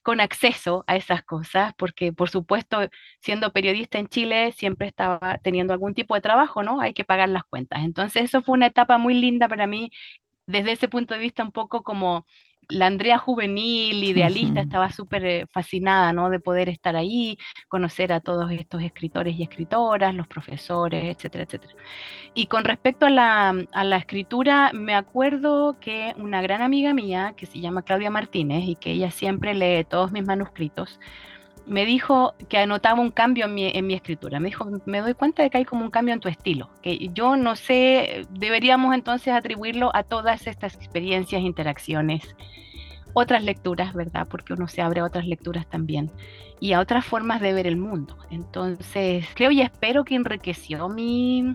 con 0.02 0.20
acceso 0.20 0.84
a 0.86 0.96
esas 0.96 1.22
cosas, 1.24 1.74
porque 1.76 2.12
por 2.14 2.30
supuesto, 2.30 2.80
siendo 3.20 3.52
periodista 3.52 3.98
en 3.98 4.08
Chile, 4.08 4.52
siempre 4.52 4.88
estaba 4.88 5.38
teniendo 5.42 5.74
algún 5.74 5.94
tipo 5.94 6.14
de 6.14 6.22
trabajo, 6.22 6.62
¿no? 6.62 6.80
Hay 6.80 6.94
que 6.94 7.04
pagar 7.04 7.28
las 7.28 7.44
cuentas. 7.44 7.80
Entonces, 7.84 8.24
eso 8.24 8.42
fue 8.42 8.54
una 8.54 8.66
etapa 8.68 8.96
muy 8.98 9.14
linda 9.14 9.48
para 9.48 9.66
mí, 9.66 9.90
desde 10.46 10.72
ese 10.72 10.88
punto 10.88 11.14
de 11.14 11.20
vista 11.20 11.42
un 11.44 11.52
poco 11.52 11.82
como 11.82 12.26
la 12.68 12.86
Andrea 12.86 13.18
juvenil, 13.18 14.04
idealista, 14.04 14.60
estaba 14.60 14.90
súper 14.92 15.24
eh, 15.24 15.46
fascinada, 15.50 16.12
¿no? 16.12 16.30
De 16.30 16.40
poder 16.40 16.68
estar 16.68 16.96
ahí, 16.96 17.38
conocer 17.68 18.12
a 18.12 18.20
todos 18.20 18.50
estos 18.50 18.82
escritores 18.82 19.36
y 19.36 19.42
escritoras, 19.42 20.14
los 20.14 20.28
profesores, 20.28 21.04
etcétera, 21.16 21.44
etcétera. 21.44 21.74
Y 22.34 22.46
con 22.46 22.64
respecto 22.64 23.06
a 23.06 23.10
la, 23.10 23.54
a 23.72 23.84
la 23.84 23.96
escritura, 23.96 24.70
me 24.74 24.94
acuerdo 24.94 25.78
que 25.80 26.14
una 26.18 26.42
gran 26.42 26.62
amiga 26.62 26.92
mía, 26.94 27.34
que 27.36 27.46
se 27.46 27.60
llama 27.60 27.82
Claudia 27.82 28.10
Martínez, 28.10 28.64
y 28.66 28.76
que 28.76 28.92
ella 28.92 29.10
siempre 29.10 29.54
lee 29.54 29.84
todos 29.84 30.12
mis 30.12 30.24
manuscritos, 30.24 31.00
me 31.68 31.84
dijo 31.84 32.34
que 32.48 32.58
anotaba 32.58 33.00
un 33.00 33.10
cambio 33.10 33.44
en 33.44 33.54
mi, 33.54 33.66
en 33.66 33.86
mi, 33.86 33.94
escritura. 33.94 34.40
Me 34.40 34.48
dijo, 34.48 34.66
me 34.86 35.00
doy 35.00 35.14
cuenta 35.14 35.42
de 35.42 35.50
que 35.50 35.58
hay 35.58 35.64
como 35.64 35.84
un 35.84 35.90
cambio 35.90 36.14
en 36.14 36.20
tu 36.20 36.28
estilo, 36.28 36.70
que 36.82 37.10
yo 37.12 37.36
no 37.36 37.56
sé, 37.56 38.26
deberíamos 38.30 38.94
entonces 38.94 39.34
atribuirlo 39.34 39.94
a 39.94 40.02
todas 40.02 40.46
estas 40.46 40.74
experiencias, 40.74 41.42
interacciones, 41.42 42.34
otras 43.12 43.42
lecturas, 43.42 43.94
¿verdad? 43.94 44.26
Porque 44.28 44.54
uno 44.54 44.68
se 44.68 44.80
abre 44.80 45.00
a 45.00 45.04
otras 45.04 45.26
lecturas 45.26 45.68
también 45.68 46.10
y 46.60 46.72
a 46.72 46.80
otras 46.80 47.04
formas 47.04 47.40
de 47.40 47.52
ver 47.52 47.66
el 47.66 47.76
mundo. 47.76 48.16
Entonces, 48.30 49.26
creo 49.34 49.50
y 49.50 49.60
espero 49.60 50.04
que 50.04 50.14
enriqueció 50.14 50.88
mi, 50.88 51.54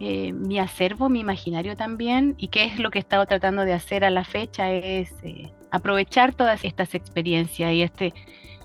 eh, 0.00 0.32
mi 0.32 0.58
acervo, 0.58 1.08
mi 1.08 1.20
imaginario 1.20 1.76
también, 1.76 2.34
y 2.38 2.48
qué 2.48 2.64
es 2.64 2.78
lo 2.78 2.90
que 2.90 2.98
he 2.98 3.00
estado 3.00 3.26
tratando 3.26 3.64
de 3.64 3.72
hacer 3.72 4.04
a 4.04 4.10
la 4.10 4.24
fecha 4.24 4.72
es 4.72 5.12
eh, 5.22 5.52
aprovechar 5.70 6.34
todas 6.34 6.64
estas 6.64 6.94
experiencias 6.94 7.72
y 7.72 7.82
este 7.82 8.12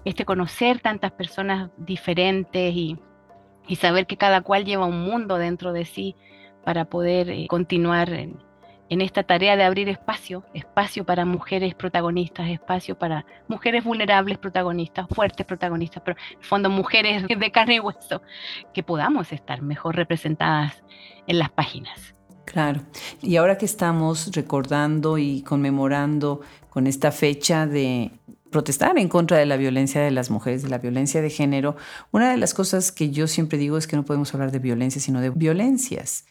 este 0.08 0.24
conocer 0.24 0.80
tantas 0.80 1.12
personas 1.12 1.70
diferentes 1.76 2.74
y, 2.74 2.98
saber 3.76 4.08
que 4.08 4.16
cada 4.16 4.40
cual 4.40 4.64
lleva 4.64 4.86
un 4.86 5.02
mundo 5.02 5.38
dentro 5.38 5.74
de 5.74 5.84
sí 5.84 6.16
para 6.64 6.86
poder 6.86 7.30
eh, 7.30 7.48
continuar 7.50 8.10
en, 8.14 8.40
esta 8.90 9.24
tarea 9.24 9.58
de 9.58 9.64
abrir 9.64 9.90
espacio, 9.90 10.46
espacio 10.54 11.04
para 11.06 11.26
mujeres 11.26 11.76
protagonistas, 11.76 12.48
espacio 12.48 12.98
para 12.98 13.26
mujeres 13.50 13.84
vulnerables 13.84 14.38
protagonistas, 14.38 15.08
fuertes 15.10 15.46
protagonistas, 15.46 16.02
pero 16.06 16.18
en 16.32 16.42
fondo 16.42 16.70
mujeres 16.70 17.26
de 17.28 17.52
carne 17.52 17.76
y 17.76 17.80
hueso, 17.82 18.22
que 18.74 18.84
podamos 18.84 19.34
estar 19.34 19.62
mejor 19.62 19.98
representadas 19.98 20.82
en 21.28 21.40
las 21.40 21.50
páginas. 21.50 22.16
Claro. 22.46 22.80
Y 23.22 23.36
ahora 23.36 23.58
que 23.58 23.66
estamos 23.66 24.32
recordando 24.34 25.18
y 25.18 25.42
conmemorando 25.42 26.40
con 26.70 26.88
esta 26.88 27.12
fecha 27.12 27.68
de 27.68 28.12
protestar 28.52 28.98
en 28.98 29.10
contra 29.10 29.38
de 29.38 29.46
la 29.46 29.58
violencia 29.58 30.02
de 30.02 30.12
las 30.12 30.30
mujeres, 30.30 30.64
de 30.64 30.70
la 30.70 30.78
violencia 30.78 31.22
de 31.22 31.30
género, 31.30 31.76
una 32.12 32.32
de 32.32 32.38
las 32.38 32.54
cosas 32.54 32.92
que 32.92 33.10
yo 33.12 33.28
siempre 33.28 33.58
digo 33.58 33.78
es 33.78 33.88
que 33.88 33.96
no 33.96 34.06
podemos 34.06 34.34
hablar 34.34 34.52
de 34.52 34.60
violencia, 34.60 35.02
sino 35.02 35.22
de 35.22 35.30
violencias. 35.30 36.26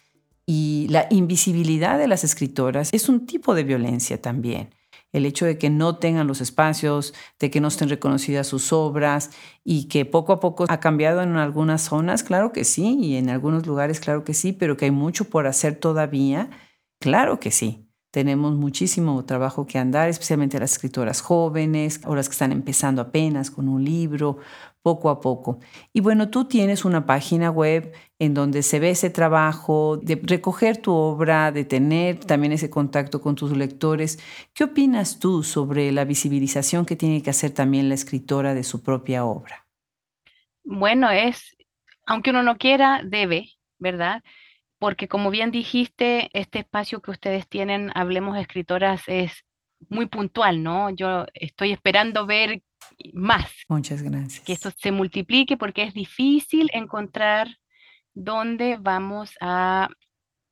Y 0.46 0.86
la 0.90 1.06
invisibilidad 1.10 1.98
de 1.98 2.06
las 2.08 2.22
escritoras 2.24 2.90
es 2.92 3.08
un 3.08 3.26
tipo 3.26 3.54
de 3.54 3.64
violencia 3.64 4.20
también. 4.20 4.70
el 5.12 5.24
hecho 5.24 5.46
de 5.46 5.56
que 5.58 5.70
no 5.70 5.96
tengan 5.96 6.26
los 6.26 6.40
espacios, 6.40 7.14
de 7.38 7.50
que 7.50 7.60
no 7.60 7.68
estén 7.68 7.88
reconocidas 7.88 8.46
sus 8.46 8.72
obras 8.72 9.30
y 9.64 9.88
que 9.88 10.04
poco 10.04 10.32
a 10.32 10.40
poco 10.40 10.66
ha 10.68 10.80
cambiado 10.80 11.22
en 11.22 11.36
algunas 11.36 11.82
zonas, 11.82 12.22
claro 12.22 12.52
que 12.52 12.64
sí, 12.64 12.98
y 13.00 13.16
en 13.16 13.30
algunos 13.30 13.66
lugares, 13.66 14.00
claro 14.00 14.24
que 14.24 14.34
sí, 14.34 14.52
pero 14.52 14.76
que 14.76 14.86
hay 14.86 14.90
mucho 14.90 15.24
por 15.30 15.46
hacer 15.46 15.76
todavía, 15.76 16.50
claro 17.00 17.40
que 17.40 17.50
sí. 17.50 17.85
Tenemos 18.16 18.54
muchísimo 18.54 19.22
trabajo 19.26 19.66
que 19.66 19.76
andar, 19.76 20.08
especialmente 20.08 20.58
las 20.58 20.72
escritoras 20.72 21.20
jóvenes 21.20 22.00
o 22.06 22.14
las 22.14 22.30
que 22.30 22.32
están 22.32 22.50
empezando 22.50 23.02
apenas 23.02 23.50
con 23.50 23.68
un 23.68 23.84
libro, 23.84 24.38
poco 24.80 25.10
a 25.10 25.20
poco. 25.20 25.58
Y 25.92 26.00
bueno, 26.00 26.30
tú 26.30 26.46
tienes 26.46 26.86
una 26.86 27.04
página 27.04 27.50
web 27.50 27.92
en 28.18 28.32
donde 28.32 28.62
se 28.62 28.80
ve 28.80 28.88
ese 28.88 29.10
trabajo 29.10 29.98
de 29.98 30.18
recoger 30.22 30.78
tu 30.78 30.94
obra, 30.94 31.52
de 31.52 31.66
tener 31.66 32.18
también 32.20 32.52
ese 32.52 32.70
contacto 32.70 33.20
con 33.20 33.34
tus 33.34 33.54
lectores. 33.54 34.18
¿Qué 34.54 34.64
opinas 34.64 35.18
tú 35.18 35.42
sobre 35.42 35.92
la 35.92 36.06
visibilización 36.06 36.86
que 36.86 36.96
tiene 36.96 37.22
que 37.22 37.28
hacer 37.28 37.50
también 37.50 37.90
la 37.90 37.96
escritora 37.96 38.54
de 38.54 38.64
su 38.64 38.82
propia 38.82 39.26
obra? 39.26 39.66
Bueno, 40.64 41.10
es, 41.10 41.54
aunque 42.06 42.30
uno 42.30 42.42
no 42.42 42.56
quiera, 42.56 43.02
debe, 43.04 43.50
¿verdad? 43.78 44.22
Porque 44.78 45.08
como 45.08 45.30
bien 45.30 45.50
dijiste, 45.50 46.30
este 46.32 46.60
espacio 46.60 47.00
que 47.00 47.10
ustedes 47.10 47.48
tienen, 47.48 47.90
Hablemos 47.94 48.38
Escritoras, 48.38 49.02
es 49.06 49.44
muy 49.88 50.06
puntual, 50.06 50.62
¿no? 50.62 50.90
Yo 50.90 51.26
estoy 51.34 51.72
esperando 51.72 52.26
ver 52.26 52.62
más. 53.12 53.50
Muchas 53.68 54.02
gracias. 54.02 54.44
Que 54.44 54.52
esto 54.52 54.70
se 54.70 54.92
multiplique 54.92 55.56
porque 55.56 55.82
es 55.82 55.94
difícil 55.94 56.70
encontrar 56.72 57.48
dónde 58.14 58.78
vamos 58.80 59.32
a, 59.40 59.88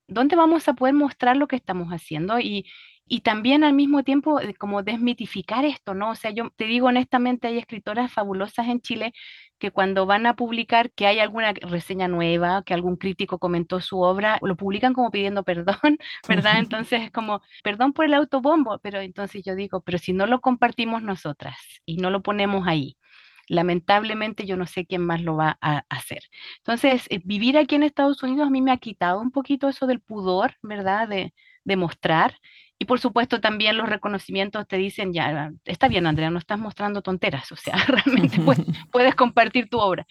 dónde 0.07 0.37
vamos 0.37 0.69
a 0.69 0.75
poder 0.75 0.95
mostrar 0.95 1.37
lo 1.37 1.49
que 1.49 1.57
estamos 1.57 1.89
haciendo 1.91 2.39
y, 2.41 2.67
y 3.07 3.21
también 3.21 3.65
al 3.65 3.75
mismo 3.75 4.03
tiempo 4.03 4.41
eh, 4.41 4.55
como 4.55 4.83
desmitificar 4.83 5.65
esto, 5.65 5.95
¿no? 5.95 6.11
O 6.11 6.15
sea, 6.15 6.31
yo 6.31 6.51
te 6.57 6.65
digo 6.65 6.89
honestamente, 6.89 7.49
hay 7.49 7.59
escritoras 7.59 8.13
fabulosas 8.13 8.69
en 8.69 8.81
Chile 8.81 9.13
que 9.59 9.71
cuando 9.71 10.07
van 10.07 10.27
a 10.27 10.37
publicar 10.37 10.91
que 10.93 11.07
hay 11.07 11.19
alguna 11.21 11.53
reseña 11.53 12.09
nueva, 12.09 12.63
que 12.65 12.75
algún 12.75 12.97
crítico 12.97 13.39
comentó 13.39 13.81
su 13.81 14.01
obra, 14.01 14.39
lo 14.43 14.57
publican 14.57 14.95
como 14.95 15.11
pidiendo 15.11 15.43
perdón, 15.45 15.99
¿verdad? 16.29 16.59
Entonces 16.59 17.03
es 17.03 17.11
como, 17.11 17.43
perdón 17.63 17.93
por 17.93 18.07
el 18.07 18.15
autobombo, 18.15 18.79
pero 18.79 19.01
entonces 19.01 19.43
yo 19.45 19.55
digo, 19.55 19.81
pero 19.83 19.99
si 19.99 20.13
no 20.13 20.27
lo 20.27 20.41
compartimos 20.41 21.03
nosotras 21.03 21.57
y 21.87 21.97
no 21.99 22.11
lo 22.11 22.23
ponemos 22.23 22.67
ahí, 22.67 22.97
lamentablemente 23.49 24.47
yo 24.47 24.57
no 24.57 24.67
sé 24.67 24.87
quién 24.87 25.05
más 25.05 25.23
lo 25.23 25.37
va 25.37 25.59
a 25.61 25.85
hacer. 25.89 26.23
Entonces, 26.59 27.07
eh, 27.11 27.21
vivir 27.25 27.59
aquí 27.59 27.75
en 27.75 27.83
Estados 27.83 28.23
Unidos 28.23 28.47
a 28.47 28.51
mí 28.51 28.63
me 28.63 28.73
ha 28.73 28.79
quitado 28.79 29.21
un 29.21 29.31
poquito 29.31 29.69
eso 29.69 29.87
del 29.87 30.01
pudor, 30.01 30.57
¿verdad? 30.63 31.09
De, 31.09 31.35
de 31.65 31.77
mostrar. 31.77 32.37
Y 32.85 32.87
por 32.87 33.01
supuesto 33.01 33.41
también 33.41 33.79
los 33.79 33.89
reconocimientos 33.89 34.69
te 34.69 34.77
dicen, 34.77 35.15
ya, 35.15 35.51
está 35.65 35.89
bien 35.89 36.07
Andrea, 36.07 36.29
no 36.29 36.39
estás 36.39 36.59
mostrando 36.59 37.01
tonteras, 37.01 37.51
o 37.51 37.57
sea, 37.57 37.73
realmente 37.89 38.39
puedes, 38.93 39.15
compartir 39.15 39.71
tu 39.71 39.79
obra. 39.79 40.07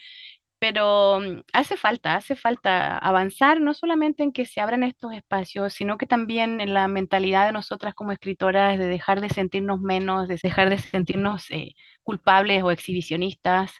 Pero 0.57 1.19
mm, 1.19 1.41
hace 1.53 1.77
falta, 1.77 2.15
hace 2.15 2.35
falta 2.35 2.97
avanzar 2.97 3.61
no 3.61 3.75
solamente 3.75 4.23
en 4.23 4.31
que 4.31 4.47
se 4.47 4.59
abran 4.59 4.81
estos 4.81 5.13
espacios, 5.13 5.73
sino 5.73 5.99
que 5.99 6.07
también 6.07 6.61
en 6.61 6.73
la 6.73 6.87
mentalidad 6.87 7.45
de 7.45 7.51
nosotras 7.51 7.93
como 7.93 8.11
escritoras 8.11 8.79
de 8.79 8.87
dejar 8.87 9.21
de 9.21 9.29
sentirnos 9.29 9.79
menos, 9.79 10.27
de 10.27 10.39
dejar 10.41 10.71
de 10.71 10.79
sentirnos 10.79 11.51
eh, 11.51 11.75
culpables 12.01 12.63
o 12.63 12.71
exhibicionistas, 12.71 13.71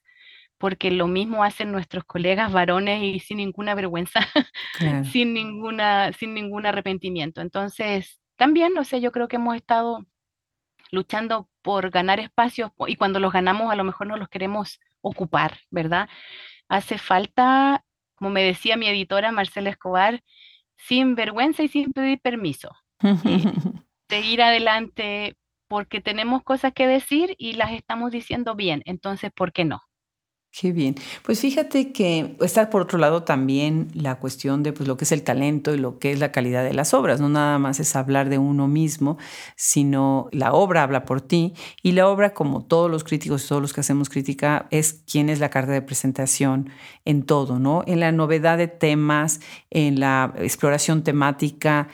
porque 0.60 0.92
lo 0.92 1.08
mismo 1.08 1.44
hacen 1.44 1.72
nuestros 1.72 2.04
colegas 2.04 2.52
varones 2.52 3.02
y 3.02 3.20
sin 3.22 3.38
ninguna 3.38 3.74
vergüenza, 3.74 4.20
sin, 5.12 5.34
ninguna, 5.34 6.14
sin 6.14 6.36
ningún 6.36 6.68
arrepentimiento. 6.68 7.42
Entonces, 7.42 8.20
también, 8.44 8.78
o 8.78 8.84
sea, 8.84 9.00
yo 9.00 9.14
creo 9.14 9.30
que 9.30 9.38
hemos 9.38 9.56
estado 9.56 10.06
luchando 10.92 11.48
por 11.62 11.92
ganar 11.92 12.20
espacios 12.20 12.72
y 12.88 12.98
cuando 12.98 13.22
los 13.22 13.32
ganamos 13.32 13.72
a 13.72 13.76
lo 13.76 13.86
mejor 13.86 14.08
no 14.08 14.18
los 14.18 14.28
queremos 14.28 14.82
ocupar, 15.00 15.62
¿verdad? 15.70 16.10
Hace 16.68 16.98
falta, 16.98 17.86
como 18.16 18.32
me 18.32 18.44
decía 18.44 18.76
mi 18.76 18.86
editora 18.90 19.32
Marcela 19.32 19.70
Escobar, 19.70 20.26
sin 20.76 21.16
vergüenza 21.16 21.64
y 21.64 21.70
sin 21.70 21.94
pedir 21.94 22.20
permiso. 22.20 22.70
Eh, 23.02 23.14
seguir 24.10 24.42
adelante 24.42 25.38
porque 25.70 26.02
tenemos 26.02 26.44
cosas 26.44 26.74
que 26.74 26.86
decir 26.86 27.36
y 27.38 27.54
las 27.54 27.72
estamos 27.72 28.12
diciendo 28.12 28.56
bien, 28.56 28.82
entonces, 28.84 29.32
¿por 29.34 29.54
qué 29.54 29.64
no? 29.64 29.84
Qué 30.56 30.72
bien. 30.72 30.94
Pues 31.24 31.40
fíjate 31.40 31.92
que 31.92 32.36
está 32.40 32.70
por 32.70 32.84
otro 32.84 33.00
lado 33.00 33.24
también 33.24 33.88
la 33.96 34.20
cuestión 34.20 34.62
de 34.62 34.72
pues, 34.72 34.88
lo 34.88 34.98
que 34.98 35.06
es 35.06 35.12
el 35.12 35.24
talento 35.24 35.74
y 35.74 35.80
lo 35.80 35.98
que 35.98 36.12
es 36.12 36.20
la 36.20 36.32
calidad 36.32 36.64
de 36.64 36.76
las 36.76 36.94
obras. 36.94 37.20
No 37.20 37.28
nada 37.28 37.58
más 37.58 37.80
es 37.80 37.96
hablar 37.96 38.30
de 38.30 38.38
uno 38.38 38.68
mismo, 38.68 39.18
sino 39.56 40.28
la 40.32 40.54
obra 40.54 40.84
habla 40.84 41.06
por 41.06 41.22
ti 41.22 41.56
y 41.82 41.94
la 41.94 42.08
obra, 42.08 42.36
como 42.36 42.64
todos 42.64 42.92
los 42.92 43.04
críticos 43.04 43.44
y 43.44 43.48
todos 43.48 43.64
los 43.64 43.74
que 43.74 43.82
hacemos 43.82 44.10
crítica, 44.10 44.68
es 44.70 45.02
quién 45.12 45.30
es 45.30 45.40
la 45.40 45.50
carta 45.50 45.72
de 45.72 45.82
presentación 45.82 46.70
en 47.04 47.24
todo, 47.26 47.58
¿no? 47.58 47.84
En 47.88 48.00
la 48.00 48.12
novedad 48.12 48.60
de 48.60 48.68
temas, 48.68 49.40
en 49.72 50.00
la 50.00 50.36
exploración 50.38 51.04
temática, 51.04 51.88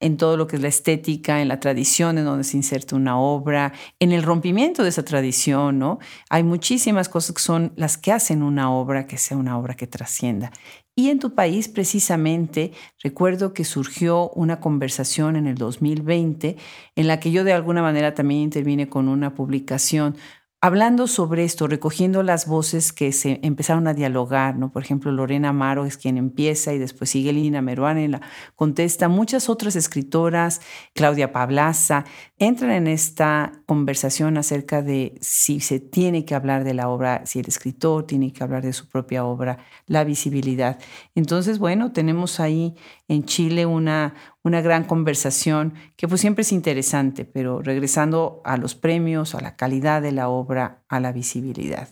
en 0.00 0.16
todo 0.16 0.36
lo 0.36 0.46
que 0.46 0.56
es 0.56 0.62
la 0.62 0.68
estética, 0.68 1.42
en 1.42 1.48
la 1.48 1.60
tradición 1.60 2.18
en 2.18 2.24
donde 2.24 2.44
se 2.44 2.56
inserta 2.56 2.96
una 2.96 3.18
obra, 3.18 3.72
en 3.98 4.12
el 4.12 4.22
rompimiento 4.22 4.82
de 4.82 4.90
esa 4.90 5.04
tradición, 5.04 5.78
¿no? 5.78 5.98
Hay 6.30 6.44
muchísimas 6.44 7.08
cosas 7.08 7.34
que 7.34 7.42
son 7.42 7.72
las 7.76 7.98
que 7.98 8.12
hacen 8.12 8.42
una 8.42 8.72
obra 8.72 9.06
que 9.06 9.18
sea 9.18 9.36
una 9.36 9.58
obra 9.58 9.74
que 9.74 9.86
trascienda. 9.86 10.52
Y 10.98 11.10
en 11.10 11.20
tu 11.20 11.32
país, 11.32 11.68
precisamente, 11.68 12.72
recuerdo 13.04 13.54
que 13.54 13.64
surgió 13.64 14.30
una 14.30 14.58
conversación 14.58 15.36
en 15.36 15.46
el 15.46 15.54
2020 15.54 16.56
en 16.96 17.06
la 17.06 17.20
que 17.20 17.30
yo 17.30 17.44
de 17.44 17.52
alguna 17.52 17.82
manera 17.82 18.14
también 18.14 18.40
intervine 18.40 18.88
con 18.88 19.08
una 19.08 19.32
publicación 19.32 20.16
hablando 20.60 21.06
sobre 21.06 21.44
esto, 21.44 21.68
recogiendo 21.68 22.22
las 22.22 22.46
voces 22.46 22.92
que 22.92 23.12
se 23.12 23.38
empezaron 23.42 23.86
a 23.86 23.94
dialogar, 23.94 24.56
¿no? 24.56 24.72
Por 24.72 24.82
ejemplo, 24.82 25.12
Lorena 25.12 25.50
Amaro 25.50 25.84
es 25.84 25.96
quien 25.96 26.16
empieza 26.16 26.72
y 26.72 26.78
después 26.78 27.10
sigue 27.10 27.32
Lina 27.32 27.62
Meruane 27.62 28.08
la 28.08 28.20
contesta. 28.56 29.08
Muchas 29.08 29.48
otras 29.48 29.76
escritoras, 29.76 30.60
Claudia 30.94 31.32
Pablaza, 31.32 32.04
entran 32.38 32.70
en 32.70 32.86
esta 32.86 33.52
conversación 33.66 34.36
acerca 34.38 34.82
de 34.82 35.18
si 35.20 35.60
se 35.60 35.80
tiene 35.80 36.24
que 36.24 36.34
hablar 36.34 36.64
de 36.64 36.74
la 36.74 36.88
obra, 36.88 37.26
si 37.26 37.40
el 37.40 37.48
escritor 37.48 38.06
tiene 38.06 38.32
que 38.32 38.44
hablar 38.44 38.62
de 38.62 38.72
su 38.72 38.88
propia 38.88 39.24
obra, 39.24 39.58
la 39.86 40.04
visibilidad. 40.04 40.78
Entonces, 41.14 41.58
bueno, 41.58 41.92
tenemos 41.92 42.40
ahí 42.40 42.76
en 43.08 43.24
Chile 43.24 43.66
una, 43.66 44.14
una 44.42 44.60
gran 44.60 44.84
conversación 44.84 45.74
que 45.96 46.06
pues 46.06 46.20
siempre 46.20 46.42
es 46.42 46.52
interesante, 46.52 47.24
pero 47.24 47.60
regresando 47.60 48.40
a 48.44 48.56
los 48.56 48.74
premios, 48.74 49.34
a 49.34 49.40
la 49.40 49.56
calidad 49.56 50.02
de 50.02 50.12
la 50.12 50.28
obra, 50.28 50.84
a 50.88 51.00
la 51.00 51.12
visibilidad. 51.12 51.88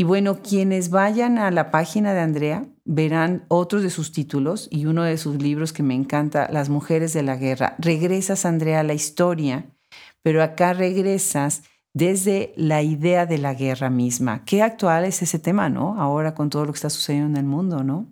Y 0.00 0.04
bueno, 0.04 0.40
quienes 0.40 0.88
vayan 0.88 1.36
a 1.36 1.50
la 1.50 1.70
página 1.70 2.14
de 2.14 2.20
Andrea 2.20 2.64
verán 2.86 3.44
otros 3.48 3.82
de 3.82 3.90
sus 3.90 4.12
títulos 4.12 4.66
y 4.70 4.86
uno 4.86 5.02
de 5.02 5.18
sus 5.18 5.42
libros 5.42 5.74
que 5.74 5.82
me 5.82 5.94
encanta, 5.94 6.48
Las 6.50 6.70
mujeres 6.70 7.12
de 7.12 7.22
la 7.22 7.36
guerra. 7.36 7.76
Regresas, 7.78 8.46
Andrea, 8.46 8.80
a 8.80 8.82
la 8.82 8.94
historia, 8.94 9.66
pero 10.22 10.42
acá 10.42 10.72
regresas 10.72 11.64
desde 11.92 12.54
la 12.56 12.80
idea 12.80 13.26
de 13.26 13.36
la 13.36 13.52
guerra 13.52 13.90
misma. 13.90 14.42
Qué 14.46 14.62
actual 14.62 15.04
es 15.04 15.20
ese 15.20 15.38
tema, 15.38 15.68
¿no? 15.68 16.00
Ahora 16.00 16.32
con 16.32 16.48
todo 16.48 16.64
lo 16.64 16.72
que 16.72 16.78
está 16.78 16.88
sucediendo 16.88 17.38
en 17.38 17.44
el 17.44 17.44
mundo, 17.44 17.84
¿no? 17.84 18.10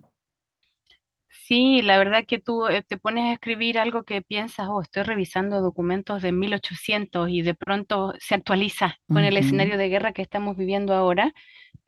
Sí, 1.47 1.81
la 1.81 1.97
verdad 1.97 2.25
que 2.27 2.37
tú 2.37 2.67
eh, 2.67 2.83
te 2.87 2.99
pones 2.99 3.25
a 3.25 3.33
escribir 3.33 3.79
algo 3.79 4.03
que 4.03 4.21
piensas, 4.21 4.67
oh, 4.69 4.83
estoy 4.83 5.01
revisando 5.01 5.59
documentos 5.59 6.21
de 6.21 6.31
1800 6.31 7.27
y 7.31 7.41
de 7.41 7.55
pronto 7.55 8.13
se 8.19 8.35
actualiza 8.35 8.99
con 9.07 9.23
el 9.23 9.35
escenario 9.37 9.79
de 9.79 9.89
guerra 9.89 10.13
que 10.13 10.21
estamos 10.21 10.55
viviendo 10.55 10.93
ahora. 10.93 11.33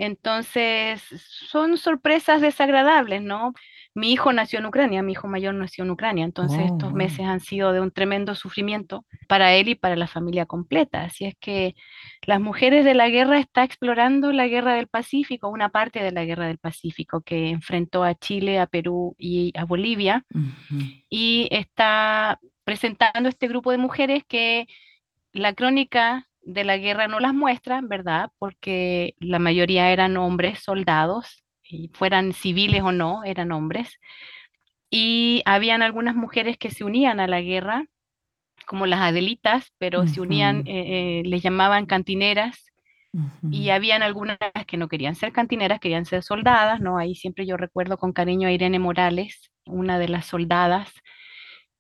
Entonces, 0.02 1.04
son 1.48 1.78
sorpresas 1.78 2.42
desagradables, 2.42 3.22
¿no? 3.22 3.54
Mi 3.94 4.12
hijo 4.12 4.34
nació 4.34 4.58
en 4.58 4.66
Ucrania, 4.66 5.04
mi 5.04 5.12
hijo 5.12 5.28
mayor 5.28 5.54
nació 5.54 5.84
en 5.84 5.92
Ucrania, 5.92 6.26
entonces 6.26 6.60
estos 6.62 6.92
oh. 6.92 6.96
meses 6.96 7.20
han 7.20 7.40
sido 7.40 7.72
de 7.72 7.82
un 7.82 7.92
tremendo 7.92 8.34
sufrimiento 8.34 9.06
para 9.28 9.54
él 9.54 9.68
y 9.68 9.76
para 9.76 9.96
la 9.96 10.08
familia 10.08 10.48
completa. 10.48 11.04
Así 11.04 11.26
es 11.26 11.36
que 11.40 11.76
las 12.26 12.42
mujeres 12.42 12.84
de 12.84 12.96
la 12.96 13.10
guerra 13.10 13.38
está 13.38 13.64
explorando 13.64 14.32
la 14.32 14.48
guerra 14.48 14.74
del 14.74 14.88
Pacífico, 14.88 15.50
una 15.50 15.70
parte 15.70 16.02
de 16.02 16.12
la 16.12 16.26
guerra 16.26 16.48
del 16.48 16.58
Pacífico 16.58 17.22
que 17.22 17.50
enfrentó 17.50 18.04
a 18.04 18.16
Chile, 18.16 18.58
a 18.58 18.66
Perú 18.66 19.16
y 19.20 19.54
a 19.56 19.66
Bolivia, 19.66 20.26
y 21.12 21.48
está 21.52 22.40
presentando 22.64 23.30
este 23.30 23.48
grupo 23.48 23.70
de 23.70 23.78
mujeres 23.78 24.24
que 24.28 24.66
la 25.32 25.54
crónica 25.54 26.28
de 26.42 26.64
la 26.64 26.78
guerra 26.78 27.08
no 27.08 27.20
las 27.20 27.34
muestra, 27.34 27.82
¿verdad? 27.84 28.32
Porque 28.40 29.16
la 29.20 29.40
mayoría 29.40 29.92
eran 29.92 30.18
hombres 30.18 30.60
soldados 30.60 31.44
fueran 31.94 32.34
civiles 32.34 32.82
o 32.82 32.92
no, 32.92 33.24
eran 33.24 33.52
hombres. 33.52 34.00
Y 34.90 35.42
habían 35.46 35.82
algunas 35.82 36.16
mujeres 36.16 36.58
que 36.58 36.72
se 36.72 36.84
unían 36.84 37.20
a 37.20 37.28
la 37.28 37.42
guerra, 37.42 37.86
como 38.66 38.86
las 38.86 39.02
Adelitas, 39.02 39.72
pero 39.78 40.08
se 40.08 40.22
unían, 40.22 40.68
eh, 40.68 41.22
eh, 41.22 41.24
les 41.26 41.42
llamaban 41.42 41.86
cantineras, 41.86 42.68
y 43.50 43.72
habían 43.72 44.04
algunas 44.04 44.38
que 44.68 44.78
no 44.78 44.88
querían 44.88 45.16
ser 45.16 45.34
cantineras, 45.34 45.82
querían 45.82 46.06
ser 46.06 46.24
soldadas, 46.24 46.80
¿no? 46.80 46.98
Ahí 46.98 47.14
siempre 47.14 47.46
yo 47.46 47.58
recuerdo 47.58 47.98
con 47.98 48.14
cariño 48.14 48.48
a 48.48 48.54
Irene 48.54 48.80
Morales, 48.80 49.52
una 49.66 50.00
de 50.00 50.08
las 50.08 50.28
soldadas, 50.28 50.94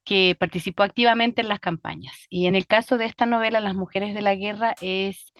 que 0.03 0.35
participó 0.39 0.83
activamente 0.83 1.41
en 1.41 1.49
las 1.49 1.59
campañas. 1.59 2.13
Y 2.29 2.47
en 2.47 2.55
el 2.55 2.67
caso 2.67 2.97
de 2.97 3.05
esta 3.05 3.25
novela, 3.25 3.59
Las 3.59 3.75
mujeres 3.75 4.13
de 4.15 4.21
la 4.21 4.35
guerra, 4.35 4.75
es, 4.81 5.33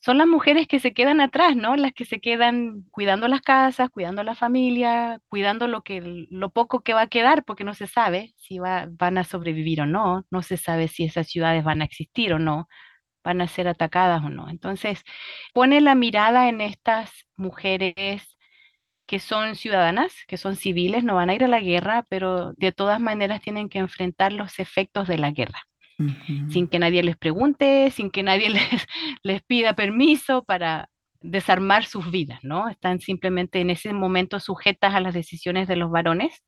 son 0.00 0.18
las 0.18 0.26
mujeres 0.26 0.68
que 0.68 0.80
se 0.80 0.92
quedan 0.94 1.20
atrás, 1.20 1.56
¿no? 1.56 1.76
Las 1.76 1.92
que 1.92 2.04
se 2.04 2.20
quedan 2.20 2.84
cuidando 2.90 3.28
las 3.28 3.40
casas, 3.42 3.90
cuidando 3.90 4.22
la 4.22 4.34
familia, 4.34 5.20
cuidando 5.28 5.66
lo, 5.68 5.82
que, 5.82 6.26
lo 6.30 6.50
poco 6.50 6.82
que 6.82 6.94
va 6.94 7.02
a 7.02 7.06
quedar, 7.08 7.44
porque 7.44 7.64
no 7.64 7.74
se 7.74 7.86
sabe 7.86 8.34
si 8.36 8.58
va, 8.58 8.86
van 8.90 9.18
a 9.18 9.24
sobrevivir 9.24 9.80
o 9.82 9.86
no, 9.86 10.24
no 10.30 10.42
se 10.42 10.56
sabe 10.58 10.88
si 10.88 11.04
esas 11.04 11.28
ciudades 11.28 11.64
van 11.64 11.82
a 11.82 11.86
existir 11.86 12.32
o 12.34 12.38
no, 12.38 12.68
van 13.24 13.40
a 13.40 13.48
ser 13.48 13.68
atacadas 13.68 14.22
o 14.24 14.30
no. 14.30 14.50
Entonces, 14.50 15.02
pone 15.54 15.80
la 15.80 15.94
mirada 15.94 16.48
en 16.48 16.60
estas 16.60 17.10
mujeres 17.36 18.33
que 19.06 19.18
son 19.18 19.54
ciudadanas, 19.54 20.12
que 20.26 20.36
son 20.36 20.56
civiles, 20.56 21.04
no 21.04 21.14
van 21.14 21.30
a 21.30 21.34
ir 21.34 21.44
a 21.44 21.48
la 21.48 21.60
guerra, 21.60 22.06
pero 22.08 22.52
de 22.54 22.72
todas 22.72 23.00
maneras 23.00 23.42
tienen 23.42 23.68
que 23.68 23.78
enfrentar 23.78 24.32
los 24.32 24.58
efectos 24.58 25.08
de 25.08 25.18
la 25.18 25.30
guerra, 25.30 25.62
sin 26.48 26.68
que 26.68 26.78
nadie 26.78 27.02
les 27.02 27.16
pregunte, 27.16 27.90
sin 27.90 28.10
que 28.10 28.22
nadie 28.22 28.48
les, 28.50 28.86
les 29.22 29.42
pida 29.42 29.74
permiso 29.74 30.44
para 30.44 30.88
desarmar 31.20 31.86
sus 31.86 32.10
vidas, 32.10 32.40
¿no? 32.42 32.68
Están 32.68 33.00
simplemente 33.00 33.60
en 33.60 33.70
ese 33.70 33.92
momento 33.92 34.40
sujetas 34.40 34.94
a 34.94 35.00
las 35.00 35.14
decisiones 35.14 35.68
de 35.68 35.76
los 35.76 35.90
varones, 35.90 36.42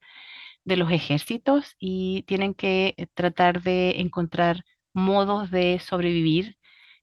de 0.65 0.77
los 0.77 0.91
ejércitos, 0.93 1.77
y 1.79 2.25
tienen 2.27 2.55
que 2.55 2.95
eh, 2.97 3.07
tratar 3.15 3.63
de 3.63 4.01
encontrar 4.01 4.65
modos 4.93 5.51
de 5.51 5.79
sobrevivir 5.79 6.57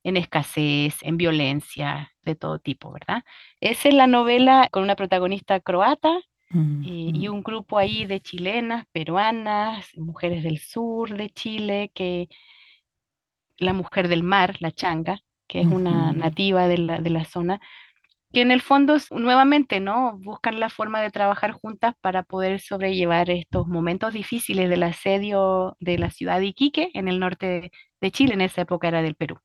en 0.03 0.17
escasez, 0.17 0.97
en 1.01 1.17
violencia 1.17 2.12
de 2.23 2.35
todo 2.35 2.59
tipo, 2.59 2.91
¿verdad? 2.91 3.23
Esa 3.59 3.89
es 3.89 3.95
la 3.95 4.07
novela 4.07 4.69
con 4.71 4.83
una 4.83 4.95
protagonista 4.95 5.59
croata 5.59 6.19
eh, 6.51 7.11
y 7.13 7.27
un 7.29 7.41
grupo 7.41 7.77
ahí 7.77 8.05
de 8.05 8.21
chilenas, 8.21 8.85
peruanas, 8.91 9.89
mujeres 9.97 10.43
del 10.43 10.59
sur 10.59 11.15
de 11.17 11.29
Chile, 11.29 11.91
que 11.95 12.29
la 13.57 13.73
mujer 13.73 14.07
del 14.07 14.23
mar, 14.23 14.55
la 14.59 14.71
changa, 14.71 15.19
que 15.47 15.61
es 15.61 15.67
una 15.67 16.13
nativa 16.13 16.67
de 16.67 16.77
la, 16.77 16.99
de 16.99 17.09
la 17.09 17.25
zona, 17.25 17.59
que 18.33 18.41
en 18.41 18.51
el 18.51 18.61
fondo 18.61 18.97
nuevamente, 19.11 19.79
¿no? 19.79 20.17
Buscan 20.17 20.59
la 20.59 20.69
forma 20.69 21.01
de 21.01 21.11
trabajar 21.11 21.51
juntas 21.51 21.93
para 22.01 22.23
poder 22.23 22.59
sobrellevar 22.59 23.29
estos 23.29 23.67
momentos 23.67 24.13
difíciles 24.13 24.69
del 24.69 24.83
asedio 24.83 25.77
de 25.79 25.99
la 25.99 26.09
ciudad 26.09 26.39
de 26.39 26.47
Iquique 26.47 26.89
en 26.95 27.07
el 27.07 27.19
norte 27.19 27.71
de 28.01 28.11
Chile, 28.11 28.33
en 28.33 28.41
esa 28.41 28.61
época 28.61 28.87
era 28.87 29.03
del 29.03 29.15
Perú. 29.15 29.37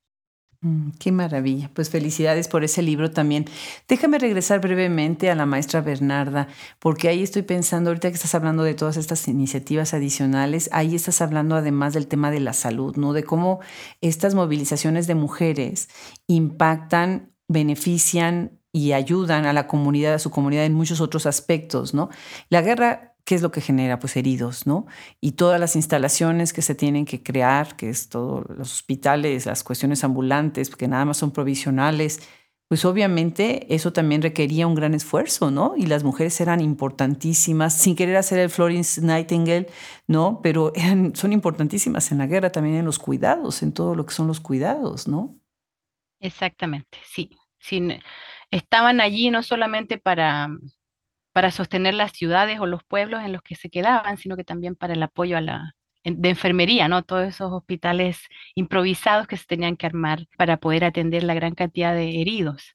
Mm, 0.61 0.91
qué 0.99 1.13
maravilla. 1.13 1.71
Pues 1.73 1.89
felicidades 1.89 2.49
por 2.49 2.65
ese 2.65 2.83
libro 2.83 3.11
también. 3.13 3.45
Déjame 3.87 4.19
regresar 4.19 4.61
brevemente 4.61 5.31
a 5.31 5.37
la 5.37 5.47
maestra 5.47 5.81
Bernarda, 5.83 6.49
porque 6.81 7.09
ahí 7.09 7.23
estoy 7.23 7.43
pensando, 7.43 7.91
ahorita 7.91 8.09
que 8.09 8.17
estás 8.17 8.35
hablando 8.35 8.65
de 8.65 8.75
todas 8.75 8.97
estas 8.97 9.29
iniciativas 9.29 9.95
adicionales, 9.95 10.69
ahí 10.73 10.97
estás 10.97 11.21
hablando 11.21 11.55
además 11.55 11.95
del 11.95 12.09
tema 12.09 12.33
de 12.33 12.41
la 12.41 12.55
salud, 12.55 12.97
¿no? 12.97 13.13
De 13.13 13.23
cómo 13.23 13.61
estas 14.01 14.35
movilizaciones 14.35 15.07
de 15.07 15.15
mujeres 15.15 15.89
impactan, 16.27 17.33
benefician 17.47 18.59
y 18.73 18.93
ayudan 18.93 19.47
a 19.47 19.53
la 19.53 19.69
comunidad, 19.69 20.15
a 20.15 20.19
su 20.19 20.31
comunidad 20.31 20.65
en 20.65 20.75
muchos 20.75 21.01
otros 21.01 21.27
aspectos, 21.27 21.95
¿no? 21.95 22.11
La 22.49 22.63
guerra 22.63 23.15
¿Qué 23.29 23.35
es 23.35 23.43
lo 23.43 23.51
que 23.51 23.61
genera? 23.61 23.99
Pues 23.99 24.17
heridos, 24.17 24.67
¿no? 24.67 24.87
Y 25.21 25.33
todas 25.33 25.61
las 25.61 25.77
instalaciones 25.77 26.55
que 26.55 26.63
se 26.63 26.75
tienen 26.75 27.05
que 27.05 27.23
crear, 27.23 27.77
que 27.77 27.91
es 27.91 28.09
todos 28.09 28.47
los 28.49 28.73
hospitales, 28.73 29.45
las 29.45 29.63
cuestiones 29.63 30.03
ambulantes, 30.03 30.75
que 30.75 30.89
nada 30.89 31.05
más 31.05 31.19
son 31.19 31.31
provisionales, 31.31 32.27
pues 32.69 32.87
obviamente 32.87 33.67
eso 33.75 33.93
también 33.93 34.23
requería 34.23 34.67
un 34.67 34.75
gran 34.75 34.95
esfuerzo, 34.95 35.51
¿no? 35.51 35.75
Y 35.77 35.85
las 35.85 36.05
mujeres 36.05 36.41
eran 36.41 36.63
importantísimas, 36.63 37.79
sin 37.79 37.97
querer 37.97 38.17
hacer 38.17 38.39
el 38.39 38.49
Florence 38.49 39.03
Nightingale, 39.03 39.67
¿no? 40.07 40.41
Pero 40.43 40.73
son 41.13 41.35
importantísimas 41.35 42.11
en 42.11 42.17
la 42.17 42.27
guerra, 42.27 42.51
también 42.51 42.77
en 42.77 42.87
los 42.87 42.99
cuidados, 42.99 43.63
en 43.63 43.75
todo 43.75 43.95
lo 43.95 44.07
que 44.07 44.15
son 44.15 44.27
los 44.27 44.41
cuidados, 44.41 45.07
¿no? 45.07 45.39
Exactamente, 46.19 46.97
sí. 47.05 47.37
sí 47.59 48.01
estaban 48.51 49.03
allí 49.03 49.31
no 49.31 49.43
solamente 49.43 49.99
para 49.99 50.49
para 51.33 51.51
sostener 51.51 51.95
las 51.95 52.13
ciudades 52.13 52.61
o 52.61 52.67
los 52.67 52.85
pueblos 52.85 53.23
en 53.25 53.33
los 53.33 53.43
que 53.43 53.55
se 53.55 53.71
quedaban, 53.71 54.17
sino 54.19 54.37
que 54.37 54.45
también 54.45 54.75
para 54.75 54.95
el 54.95 55.03
apoyo 55.03 55.37
a 55.37 55.41
la, 55.41 55.75
de 56.05 56.29
enfermería, 56.29 56.89
¿no? 56.89 57.03
Todos 57.03 57.29
esos 57.29 57.53
hospitales 57.53 58.19
improvisados 58.55 59.27
que 59.27 59.37
se 59.37 59.45
tenían 59.47 59.77
que 59.77 59.87
armar 59.87 60.27
para 60.37 60.59
poder 60.59 60.85
atender 60.85 61.23
la 61.23 61.35
gran 61.35 61.55
cantidad 61.55 61.95
de 61.95 62.21
heridos. 62.21 62.75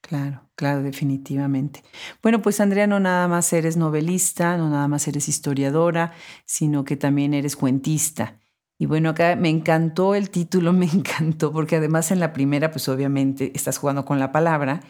Claro, 0.00 0.48
claro, 0.54 0.82
definitivamente. 0.82 1.82
Bueno, 2.22 2.40
pues 2.40 2.60
Andrea, 2.60 2.86
no 2.86 3.00
nada 3.00 3.28
más 3.28 3.52
eres 3.52 3.76
novelista, 3.76 4.56
no 4.56 4.70
nada 4.70 4.88
más 4.88 5.06
eres 5.08 5.28
historiadora, 5.28 6.12
sino 6.46 6.84
que 6.84 6.96
también 6.96 7.34
eres 7.34 7.54
cuentista. 7.54 8.38
Y 8.78 8.86
bueno, 8.86 9.10
acá 9.10 9.36
me 9.36 9.50
encantó 9.50 10.14
el 10.14 10.30
título, 10.30 10.72
me 10.72 10.86
encantó, 10.86 11.52
porque 11.52 11.76
además 11.76 12.10
en 12.10 12.20
la 12.20 12.32
primera, 12.32 12.70
pues 12.70 12.88
obviamente 12.88 13.52
estás 13.54 13.78
jugando 13.78 14.04
con 14.06 14.18
la 14.18 14.32
palabra 14.32 14.80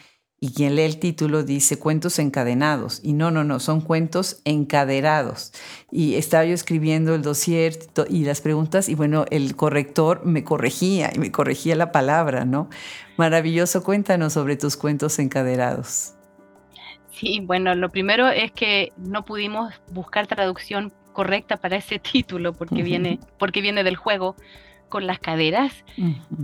y 0.43 0.55
quien 0.55 0.75
lee 0.75 0.83
el 0.83 0.99
título 0.99 1.43
dice 1.43 1.79
cuentos 1.79 2.19
encadenados. 2.19 3.01
Y 3.05 3.13
no, 3.13 3.31
no, 3.31 3.45
no, 3.45 3.61
son 3.61 3.83
cuentos 3.83 4.41
encaderados. 4.47 5.53
Y 5.93 6.15
estaba 6.15 6.47
yo 6.47 6.55
escribiendo 6.55 7.15
el 7.15 7.21
dossier 7.21 7.79
y 8.09 8.25
las 8.25 8.41
preguntas 8.41 8.89
y 8.89 8.95
bueno, 8.95 9.27
el 9.31 9.55
corrector 9.55 10.25
me 10.25 10.43
corregía 10.43 11.11
y 11.15 11.19
me 11.19 11.31
corregía 11.31 11.77
la 11.77 11.93
palabra, 11.93 12.47
¿no? 12.47 12.71
Maravilloso, 13.19 13.85
cuéntanos 13.85 14.33
sobre 14.33 14.57
tus 14.57 14.79
cuentos 14.79 15.19
encaderados. 15.19 16.15
Sí, 17.11 17.41
bueno, 17.41 17.75
lo 17.75 17.91
primero 17.91 18.29
es 18.31 18.51
que 18.51 18.95
no 18.97 19.27
pudimos 19.27 19.75
buscar 19.93 20.27
traducción 20.27 20.91
correcta 21.13 21.59
para 21.59 21.77
ese 21.77 21.99
título 22.13 22.55
porque, 22.55 22.83
viene, 22.83 23.21
porque 23.39 23.61
viene 23.61 23.85
del 23.85 23.97
juego 23.97 24.37
con 24.91 25.07
las 25.07 25.19
caderas. 25.19 25.85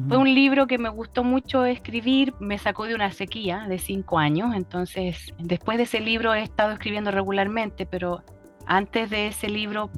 Fue 0.09 0.17
un 0.17 0.35
libro 0.35 0.67
que 0.67 0.79
me 0.79 0.89
gustó 0.89 1.23
mucho 1.23 1.67
escribir, 1.67 2.33
me 2.41 2.57
sacó 2.57 2.87
de 2.87 2.95
una 2.95 3.13
sequía 3.13 3.67
de 3.69 3.79
cinco 3.79 4.19
años, 4.19 4.55
entonces 4.55 5.35
después 5.39 5.77
de 5.77 5.85
ese 5.85 6.01
libro 6.01 6.33
he 6.33 6.43
estado 6.43 6.73
escribiendo 6.73 7.11
regularmente, 7.11 7.85
pero 7.85 8.23
antes 8.65 9.11
de 9.11 9.27
ese 9.27 9.51
libro 9.51 9.91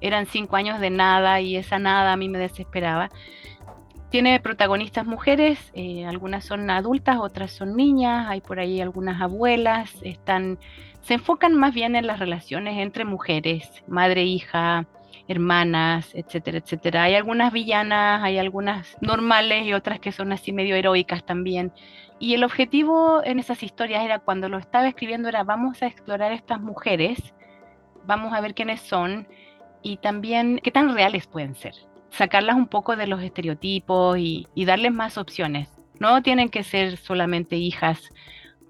eran 0.00 0.26
cinco 0.26 0.56
años 0.56 0.78
de 0.78 0.90
nada 0.90 1.40
y 1.40 1.56
esa 1.56 1.80
nada 1.80 2.12
a 2.12 2.16
mí 2.16 2.28
me 2.28 2.38
desesperaba. 2.38 3.10
Tiene 4.10 4.38
protagonistas 4.38 5.04
mujeres, 5.04 5.58
eh, 5.74 6.06
algunas 6.06 6.44
son 6.44 6.70
adultas, 6.70 7.18
otras 7.18 7.50
son 7.50 7.76
niñas, 7.76 8.28
hay 8.28 8.40
por 8.40 8.60
ahí 8.60 8.80
algunas 8.80 9.20
abuelas, 9.20 9.92
están, 10.02 10.58
se 11.00 11.14
enfocan 11.14 11.54
más 11.54 11.74
bien 11.74 11.96
en 11.96 12.06
las 12.06 12.20
relaciones 12.20 12.78
entre 12.78 13.04
mujeres, 13.04 13.68
madre, 13.88 14.24
hija, 14.24 14.86
hermanas, 15.28 16.14
etcétera, 16.14 16.58
etcétera. 16.58 17.04
Hay 17.04 17.14
algunas 17.14 17.52
villanas, 17.52 18.22
hay 18.22 18.38
algunas 18.38 18.96
normales 19.00 19.66
y 19.66 19.72
otras 19.72 20.00
que 20.00 20.12
son 20.12 20.32
así 20.32 20.52
medio 20.52 20.76
heroicas 20.76 21.24
también. 21.24 21.72
Y 22.18 22.34
el 22.34 22.44
objetivo 22.44 23.22
en 23.24 23.38
esas 23.38 23.62
historias 23.62 24.04
era 24.04 24.20
cuando 24.20 24.48
lo 24.48 24.58
estaba 24.58 24.88
escribiendo 24.88 25.28
era 25.28 25.44
vamos 25.44 25.82
a 25.82 25.86
explorar 25.86 26.32
estas 26.32 26.60
mujeres, 26.60 27.34
vamos 28.06 28.32
a 28.32 28.40
ver 28.40 28.54
quiénes 28.54 28.80
son 28.80 29.26
y 29.82 29.98
también 29.98 30.60
qué 30.62 30.70
tan 30.70 30.94
reales 30.94 31.26
pueden 31.26 31.54
ser. 31.54 31.74
Sacarlas 32.10 32.56
un 32.56 32.68
poco 32.68 32.96
de 32.96 33.06
los 33.06 33.22
estereotipos 33.22 34.16
y, 34.18 34.46
darles 34.64 34.92
más 34.92 35.18
opciones. 35.18 35.68
No 36.00 36.22
tienen 36.22 36.48
que 36.48 36.62
ser 36.62 36.96
solamente 36.96 37.56
hijas 37.56 38.10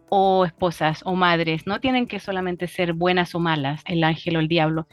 o 0.08 0.44
esposas 0.44 1.02
o 1.04 1.14
madres, 1.14 1.66
no 1.66 1.80
tienen 1.80 2.06
que 2.06 2.20
solamente 2.20 2.66
ser 2.66 2.92
buenas 2.92 3.34
o 3.34 3.40
malas, 3.40 3.82
el 3.86 4.04
ángel 4.04 4.36
o 4.36 4.40
el 4.40 4.48
diablo, 4.48 4.86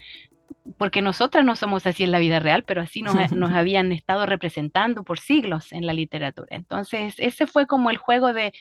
porque 0.78 1.02
nosotras 1.02 1.46
no 1.46 1.56
somos 1.56 1.86
así 1.86 2.04
en 2.04 2.12
la 2.12 2.20
vida 2.20 2.40
real, 2.40 2.64
pero 2.64 2.82
así 2.82 3.02
nos, 3.02 3.16
nos, 3.32 3.52
habían 3.52 3.92
estado 3.92 4.26
representando 4.26 5.04
por 5.04 5.20
siglos 5.20 5.72
en 5.72 5.86
la 5.86 5.94
literatura. 5.94 6.56
Entonces, 6.56 7.16
ese 7.18 7.48
fue 7.48 7.68
como 7.68 7.90
el 7.90 7.98
juego 7.98 8.34
de, 8.34 8.54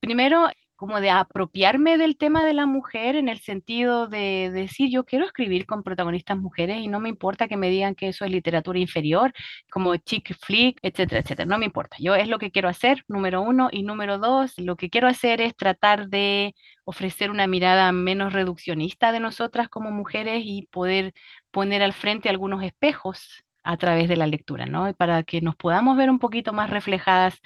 primero, 0.00 0.48
como 0.84 1.00
de 1.00 1.08
apropiarme 1.08 1.96
del 1.96 2.18
tema 2.18 2.44
de 2.44 2.52
la 2.52 2.66
mujer 2.66 3.16
en 3.16 3.30
el 3.30 3.40
sentido 3.40 4.06
de, 4.06 4.50
decir, 4.52 4.90
yo 4.92 5.04
quiero 5.04 5.24
escribir 5.24 5.64
con 5.64 5.82
protagonistas 5.82 6.36
mujeres 6.36 6.76
y 6.82 6.88
no 6.88 7.00
me 7.00 7.08
importa 7.08 7.48
que 7.48 7.56
me 7.56 7.70
digan 7.70 7.94
que 7.94 8.08
eso 8.08 8.26
es 8.26 8.30
literatura 8.30 8.78
inferior, 8.78 9.32
como 9.70 9.96
chick 9.96 10.36
flick, 10.38 10.78
etcétera, 10.82 11.22
etcétera. 11.22 11.46
No 11.46 11.56
me 11.56 11.64
importa. 11.64 11.96
Yo 11.98 12.14
es 12.14 12.28
lo 12.28 12.38
que 12.38 12.50
quiero 12.50 12.68
hacer, 12.68 13.02
número 13.08 13.40
uno. 13.40 13.70
Y 13.72 13.82
número 13.82 14.18
dos, 14.18 14.58
lo 14.58 14.76
que 14.76 14.90
quiero 14.90 15.08
hacer 15.08 15.40
es 15.40 15.56
tratar 15.56 16.08
de 16.08 16.54
ofrecer 16.84 17.30
una 17.30 17.46
mirada 17.46 17.90
menos 17.90 18.34
reduccionista 18.34 19.10
de 19.10 19.20
nosotras 19.20 19.70
como 19.70 19.90
mujeres 19.90 20.42
y 20.44 20.68
poder 20.70 21.14
poner 21.50 21.82
al 21.82 21.94
frente 21.94 22.28
algunos 22.28 22.62
espejos 22.62 23.42
a 23.62 23.78
través 23.78 24.06
de 24.10 24.16
la 24.16 24.26
lectura, 24.26 24.66
¿no? 24.66 24.92
Para 24.92 25.22
que 25.22 25.40
nos 25.40 25.56
podamos 25.56 25.96
ver 25.96 26.10
un 26.10 26.18
poquito 26.18 26.52
más 26.52 26.68
reflejadas 26.68 27.40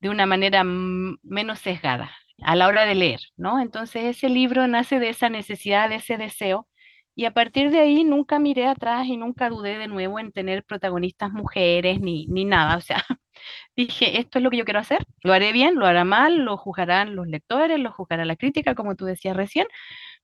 de 0.00 0.10
una 0.10 0.26
manera 0.26 0.64
menos 0.64 1.60
sesgada 1.60 2.10
a 2.42 2.56
la 2.56 2.68
hora 2.68 2.84
de 2.86 2.94
leer, 2.94 3.20
¿no? 3.36 3.60
Entonces 3.60 4.04
ese 4.04 4.28
libro 4.28 4.66
nace 4.66 4.98
de 5.00 5.10
esa 5.10 5.28
necesidad, 5.28 5.88
de 5.88 5.96
ese 5.96 6.16
deseo, 6.16 6.68
y 7.14 7.26
a 7.26 7.32
partir 7.32 7.70
de 7.70 7.80
ahí 7.80 8.04
nunca 8.04 8.38
miré 8.38 8.66
atrás 8.66 9.06
y 9.06 9.16
nunca 9.18 9.50
dudé 9.50 9.78
de 9.78 9.86
nuevo 9.88 10.18
en 10.18 10.32
tener 10.32 10.64
protagonistas 10.64 11.30
mujeres 11.32 12.00
ni, 12.00 12.26
ni 12.28 12.44
nada, 12.44 12.76
o 12.76 12.80
sea, 12.80 13.04
dije, 13.76 14.18
esto 14.18 14.38
es 14.38 14.44
lo 14.44 14.50
que 14.50 14.56
yo 14.58 14.64
quiero 14.64 14.80
hacer, 14.80 15.04
lo 15.22 15.32
haré 15.32 15.52
bien, 15.52 15.74
lo 15.76 15.86
hará 15.86 16.04
mal, 16.04 16.38
lo 16.38 16.56
juzgarán 16.56 17.14
los 17.16 17.26
lectores, 17.28 17.78
lo 17.80 17.92
juzgará 17.92 18.24
la 18.24 18.36
crítica, 18.36 18.74
como 18.74 18.96
tú 18.96 19.04
decías 19.04 19.36
recién, 19.36 19.66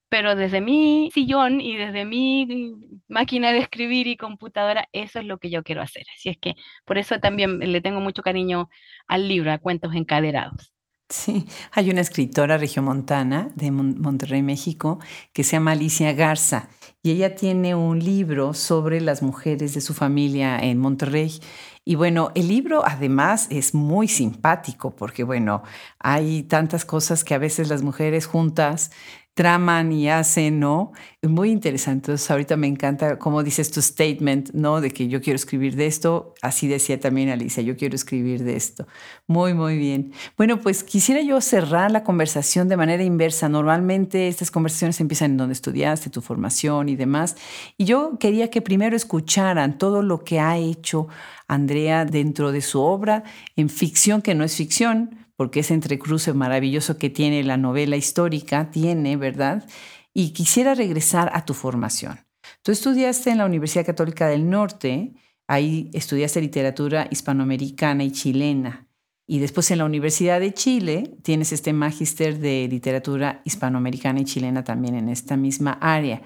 pero 0.09 0.35
desde 0.37 0.61
mi 0.61 1.11
sillón 1.12 1.61
y 1.61 1.77
desde 1.77 2.05
mi 2.05 2.73
máquina 3.09 3.53
de 3.53 3.59
escribir 3.59 4.07
y 4.07 4.16
computadora, 4.16 4.88
eso 4.92 5.18
es 5.21 5.27
lo 5.27 5.38
que 5.38 5.51
yo 5.51 5.62
quiero 5.62 5.83
hacer. 5.83 6.05
Así 6.14 6.31
es 6.31 6.38
que 6.38 6.55
por 6.85 6.99
eso 6.99 7.21
también 7.21 7.59
le 7.61 7.81
tengo 7.83 8.01
mucho 8.01 8.23
cariño 8.23 8.71
al 9.07 9.29
libro, 9.29 9.53
a 9.53 9.59
Cuentos 9.59 9.94
Encaderados. 9.94 10.73
Sí, 11.11 11.47
hay 11.73 11.88
una 11.88 12.03
escritora 12.03 12.59
regiomontana 12.59 13.49
de 13.55 13.71
Monterrey, 13.71 14.42
México, 14.42 14.99
que 15.33 15.42
se 15.42 15.53
llama 15.53 15.73
Alicia 15.73 16.12
Garza, 16.12 16.68
y 17.03 17.12
ella 17.12 17.35
tiene 17.35 17.75
un 17.75 17.99
libro 17.99 18.53
sobre 18.53 19.01
las 19.01 19.23
mujeres 19.23 19.73
de 19.73 19.81
su 19.81 19.94
familia 19.94 20.59
en 20.59 20.77
Monterrey. 20.79 21.40
Y 21.87 21.94
bueno, 21.94 22.31
el 22.35 22.49
libro 22.49 22.85
además 22.85 23.47
es 23.49 23.73
muy 23.73 24.07
simpático 24.07 24.94
porque, 24.94 25.25
bueno, 25.25 25.62
hay 25.99 26.42
tantas 26.42 26.85
cosas 26.85 27.25
que 27.25 27.35
a 27.35 27.38
veces 27.38 27.71
las 27.71 27.83
mujeres 27.83 28.27
juntas 28.27 28.90
traman 29.38 29.92
y 29.92 30.09
hacen, 30.09 30.59
¿no? 30.59 30.90
Es 31.22 31.31
muy 31.31 31.53
interesante. 31.53 32.11
Entonces, 32.11 32.29
ahorita 32.29 32.57
me 32.57 32.66
encanta 32.66 33.20
cómo 33.20 33.44
dices 33.44 33.70
tu 33.70 33.81
statement, 33.81 34.51
¿no? 34.53 34.81
De 34.81 34.90
que 34.90 35.07
yo 35.07 35.22
quiero 35.22 35.37
escribir 35.37 35.77
de 35.77 35.87
esto. 35.87 36.35
Así 36.42 36.66
decía 36.66 36.98
también 36.98 37.29
Alicia, 37.29 37.62
yo 37.62 37.77
quiero 37.77 37.94
escribir 37.94 38.42
de 38.42 38.57
esto. 38.57 38.88
Muy, 39.29 39.55
muy 39.55 39.79
bien. 39.79 40.12
Bueno, 40.37 40.59
pues 40.59 40.83
quisiera 40.83 41.22
yo 41.22 41.40
cerrar 41.40 41.92
la 41.92 42.03
conversación 42.03 42.66
de 42.66 42.77
manera 42.77 43.05
inversa. 43.05 43.48
Normalmente 43.48 44.27
estas 44.27 44.51
conversaciones 44.51 45.01
empiezan 45.01 45.31
en 45.31 45.37
donde 45.37 45.53
estudiaste, 45.53 46.11
tu 46.11 46.20
formación 46.20 46.88
y 46.88 46.96
demás. 46.96 47.37
Y 47.77 47.85
yo 47.85 48.18
quería 48.18 48.51
que 48.51 48.61
primero 48.61 48.96
escucharan 48.96 49.79
todo 49.79 50.03
lo 50.03 50.24
que 50.24 50.40
ha 50.40 50.59
hecho 50.59 51.07
Andrea 51.46 52.05
dentro 52.05 52.51
de 52.51 52.61
su 52.61 52.81
obra 52.81 53.22
en 53.55 53.68
ficción, 53.68 54.20
que 54.20 54.35
no 54.35 54.42
es 54.42 54.57
ficción, 54.57 55.28
porque 55.38 55.61
ese 55.61 55.72
entrecruce 55.72 56.33
maravilloso 56.33 56.98
que 56.98 57.11
tiene 57.11 57.44
la 57.44 57.57
novela 57.57 57.94
histórica, 57.94 58.72
tiene, 58.72 59.16
¿verdad? 59.16 59.64
Y 60.12 60.33
quisiera 60.33 60.74
regresar 60.74 61.31
a 61.33 61.44
tu 61.44 61.55
formación. 61.55 62.18
Tú 62.62 62.72
estudiaste 62.72 63.31
en 63.31 63.38
la 63.38 63.46
Universidad 63.46 63.87
Católica 63.87 64.27
del 64.27 64.51
Norte, 64.51 65.12
ahí 65.46 65.90
estudiaste 65.94 66.40
literatura 66.40 67.07
hispanoamericana 67.12 68.03
y 68.03 68.11
chilena. 68.11 68.88
Y 69.29 69.38
después 69.38 69.70
en 69.70 69.79
la 69.79 69.85
Universidad 69.85 70.40
de 70.40 70.53
Chile 70.55 71.16
tienes 71.22 71.53
este 71.53 71.72
magíster 71.72 72.40
de 72.40 72.66
literatura 72.68 73.40
hispanoamericana 73.44 74.18
y 74.18 74.24
chilena 74.24 74.64
también 74.64 74.96
en 74.96 75.09
esta 75.09 75.37
misma 75.37 75.79
área. 75.81 76.20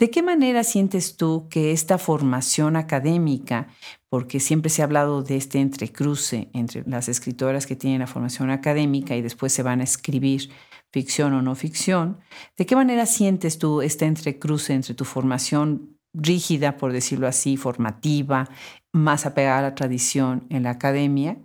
¿De 0.00 0.10
qué 0.10 0.20
manera 0.20 0.64
sientes 0.64 1.16
tú 1.16 1.46
que 1.48 1.70
esta 1.70 1.96
formación 1.96 2.74
académica, 2.74 3.68
porque 4.10 4.40
siempre 4.40 4.70
se 4.70 4.82
ha 4.82 4.86
hablado 4.86 5.22
de 5.22 5.36
este 5.36 5.60
entrecruce 5.60 6.48
entre 6.54 6.82
las 6.86 7.08
escritoras 7.08 7.66
que 7.66 7.76
tienen 7.76 8.00
la 8.00 8.06
formación 8.06 8.50
académica 8.50 9.16
y 9.16 9.22
después 9.22 9.52
se 9.52 9.62
van 9.62 9.80
a 9.80 9.84
escribir 9.84 10.50
ficción 10.90 11.34
o 11.34 11.42
no 11.42 11.54
ficción, 11.54 12.18
¿de 12.56 12.66
qué 12.66 12.74
manera 12.74 13.06
sientes 13.06 13.58
tú 13.58 13.82
este 13.82 14.06
entrecruce 14.06 14.72
entre 14.72 14.94
tu 14.94 15.04
formación 15.04 15.98
rígida, 16.14 16.76
por 16.76 16.92
decirlo 16.92 17.26
así, 17.26 17.56
formativa, 17.56 18.48
más 18.92 19.26
apegada 19.26 19.58
a 19.58 19.62
la 19.62 19.74
tradición 19.74 20.46
en 20.48 20.62
la 20.62 20.70
academia, 20.70 21.36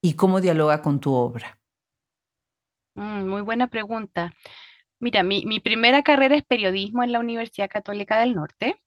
y 0.00 0.14
cómo 0.14 0.40
dialoga 0.40 0.82
con 0.82 1.00
tu 1.00 1.12
obra? 1.12 1.58
Mm, 2.94 3.28
muy 3.28 3.42
buena 3.42 3.66
pregunta. 3.66 4.32
Mira, 5.00 5.22
mi, 5.24 5.44
mi 5.46 5.58
primera 5.58 6.02
carrera 6.02 6.36
es 6.36 6.44
periodismo 6.44 7.02
en 7.02 7.12
la 7.12 7.20
Universidad 7.20 7.68
Católica 7.68 8.20
del 8.20 8.34
Norte. 8.34 8.80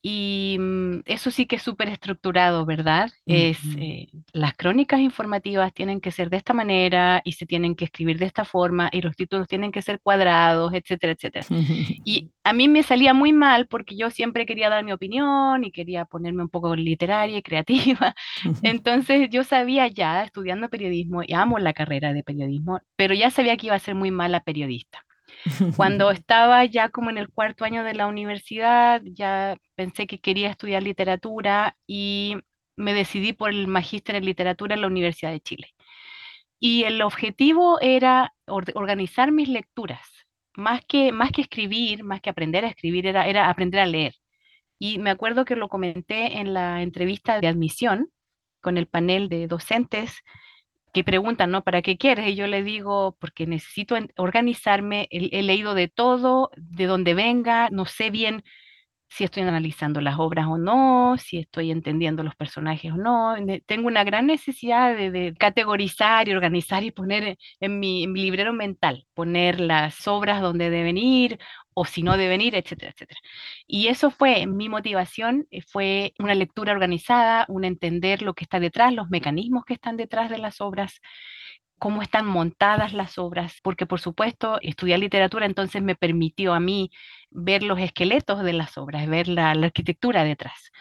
Y 0.00 0.56
mm, 0.60 1.00
eso 1.06 1.30
sí 1.30 1.46
que 1.46 1.56
es 1.56 1.62
súper 1.62 1.88
estructurado, 1.88 2.64
¿verdad? 2.64 3.10
Es, 3.26 3.58
eh, 3.76 4.08
las 4.32 4.54
crónicas 4.54 5.00
informativas 5.00 5.74
tienen 5.74 6.00
que 6.00 6.12
ser 6.12 6.30
de 6.30 6.36
esta 6.36 6.54
manera 6.54 7.20
y 7.24 7.32
se 7.32 7.46
tienen 7.46 7.74
que 7.74 7.86
escribir 7.86 8.18
de 8.18 8.26
esta 8.26 8.44
forma 8.44 8.88
y 8.92 9.02
los 9.02 9.16
títulos 9.16 9.48
tienen 9.48 9.72
que 9.72 9.82
ser 9.82 10.00
cuadrados, 10.00 10.72
etcétera, 10.72 11.12
etcétera. 11.14 11.46
Y 12.04 12.30
a 12.44 12.52
mí 12.52 12.68
me 12.68 12.82
salía 12.82 13.12
muy 13.12 13.32
mal 13.32 13.66
porque 13.66 13.96
yo 13.96 14.10
siempre 14.10 14.46
quería 14.46 14.70
dar 14.70 14.84
mi 14.84 14.92
opinión 14.92 15.64
y 15.64 15.72
quería 15.72 16.04
ponerme 16.04 16.42
un 16.42 16.48
poco 16.48 16.74
literaria 16.76 17.38
y 17.38 17.42
creativa. 17.42 18.14
Entonces 18.62 19.28
yo 19.30 19.44
sabía 19.44 19.88
ya, 19.88 20.22
estudiando 20.24 20.68
periodismo, 20.68 21.22
y 21.26 21.34
amo 21.34 21.58
la 21.58 21.72
carrera 21.72 22.12
de 22.12 22.22
periodismo, 22.22 22.80
pero 22.96 23.14
ya 23.14 23.30
sabía 23.30 23.56
que 23.56 23.66
iba 23.66 23.76
a 23.76 23.80
ser 23.80 23.94
muy 23.94 24.10
mala 24.10 24.40
periodista. 24.40 25.04
Cuando 25.76 26.10
estaba 26.10 26.64
ya 26.64 26.88
como 26.88 27.10
en 27.10 27.18
el 27.18 27.28
cuarto 27.28 27.64
año 27.64 27.84
de 27.84 27.94
la 27.94 28.06
universidad, 28.06 29.02
ya 29.04 29.56
pensé 29.74 30.06
que 30.06 30.20
quería 30.20 30.50
estudiar 30.50 30.82
literatura 30.82 31.76
y 31.86 32.36
me 32.76 32.94
decidí 32.94 33.32
por 33.32 33.50
el 33.50 33.66
magíster 33.66 34.14
en 34.16 34.24
literatura 34.24 34.74
en 34.74 34.80
la 34.82 34.86
Universidad 34.86 35.32
de 35.32 35.40
Chile. 35.40 35.74
Y 36.60 36.84
el 36.84 37.02
objetivo 37.02 37.80
era 37.80 38.34
organizar 38.46 39.32
mis 39.32 39.48
lecturas. 39.48 40.00
Más 40.54 40.80
que, 40.86 41.12
más 41.12 41.30
que 41.30 41.42
escribir, 41.42 42.02
más 42.02 42.20
que 42.20 42.30
aprender 42.30 42.64
a 42.64 42.68
escribir, 42.68 43.06
era, 43.06 43.28
era 43.28 43.48
aprender 43.48 43.80
a 43.80 43.86
leer. 43.86 44.14
Y 44.78 44.98
me 44.98 45.10
acuerdo 45.10 45.44
que 45.44 45.56
lo 45.56 45.68
comenté 45.68 46.38
en 46.38 46.54
la 46.54 46.82
entrevista 46.82 47.40
de 47.40 47.48
admisión 47.48 48.10
con 48.60 48.76
el 48.76 48.86
panel 48.86 49.28
de 49.28 49.46
docentes 49.46 50.22
que 50.92 51.04
preguntan, 51.04 51.50
¿no? 51.50 51.62
¿Para 51.64 51.82
qué 51.82 51.96
quieres? 51.96 52.28
Y 52.28 52.34
yo 52.34 52.46
le 52.46 52.62
digo, 52.62 53.16
porque 53.20 53.46
necesito 53.46 53.96
organizarme, 54.16 55.08
he, 55.10 55.42
leído 55.42 55.74
de 55.74 55.88
todo, 55.88 56.50
de 56.56 56.86
donde 56.86 57.14
venga, 57.14 57.68
no 57.70 57.84
sé 57.86 58.10
bien 58.10 58.42
si 59.10 59.24
estoy 59.24 59.42
analizando 59.42 60.00
las 60.00 60.18
obras 60.18 60.46
o 60.48 60.58
no, 60.58 61.16
si 61.18 61.38
estoy 61.38 61.70
entendiendo 61.70 62.22
los 62.22 62.36
personajes 62.36 62.92
o 62.92 62.96
no. 62.96 63.36
Tengo 63.66 63.88
una 63.88 64.04
gran 64.04 64.26
necesidad 64.26 64.94
de, 64.96 65.34
categorizar 65.38 66.28
y 66.28 66.32
organizar 66.32 66.84
y 66.84 66.90
poner 66.90 67.38
en 67.60 67.80
mi, 67.80 68.04
en 68.04 68.12
mi, 68.12 68.22
librero 68.22 68.52
mental, 68.52 69.06
poner 69.14 69.60
las 69.60 70.06
obras 70.08 70.42
donde 70.42 70.70
deben 70.70 70.98
ir 70.98 71.38
o 71.80 71.84
si 71.84 72.02
no 72.02 72.16
deben 72.16 72.40
ir, 72.40 72.54
etcétera, 72.56 72.90
etcétera. 72.92 73.20
Y 73.68 73.86
eso 73.88 74.10
fue 74.10 74.46
mi 74.46 74.68
motivación, 74.68 75.46
eh, 75.52 75.62
fue 75.62 76.12
una 76.18 76.34
lectura 76.34 76.72
organizada, 76.72 77.46
un 77.48 77.64
entender 77.64 78.22
lo 78.22 78.34
que 78.34 78.44
está 78.44 78.58
detrás, 78.58 78.92
los 78.92 79.10
mecanismos 79.10 79.64
que 79.64 79.74
están 79.74 79.96
detrás 79.96 80.28
de 80.28 80.38
las 80.38 80.60
obras, 80.60 81.00
cómo 81.78 82.02
están 82.02 82.26
montadas 82.26 82.92
las 82.94 83.16
obras, 83.18 83.60
porque 83.62 83.86
por 83.86 84.00
supuesto 84.00 84.58
estudiar 84.62 84.98
literatura 84.98 85.46
entonces 85.46 85.80
me 85.82 85.94
permitió 85.94 86.52
a 86.54 86.60
mí 86.60 86.90
ver 87.30 87.62
los 87.62 87.78
esqueletos 87.78 88.42
de 88.42 88.54
las 88.54 88.76
obras, 88.78 89.06
ver 89.08 89.28
la, 89.28 89.50
arquitectura 89.52 90.24
detrás. 90.24 90.72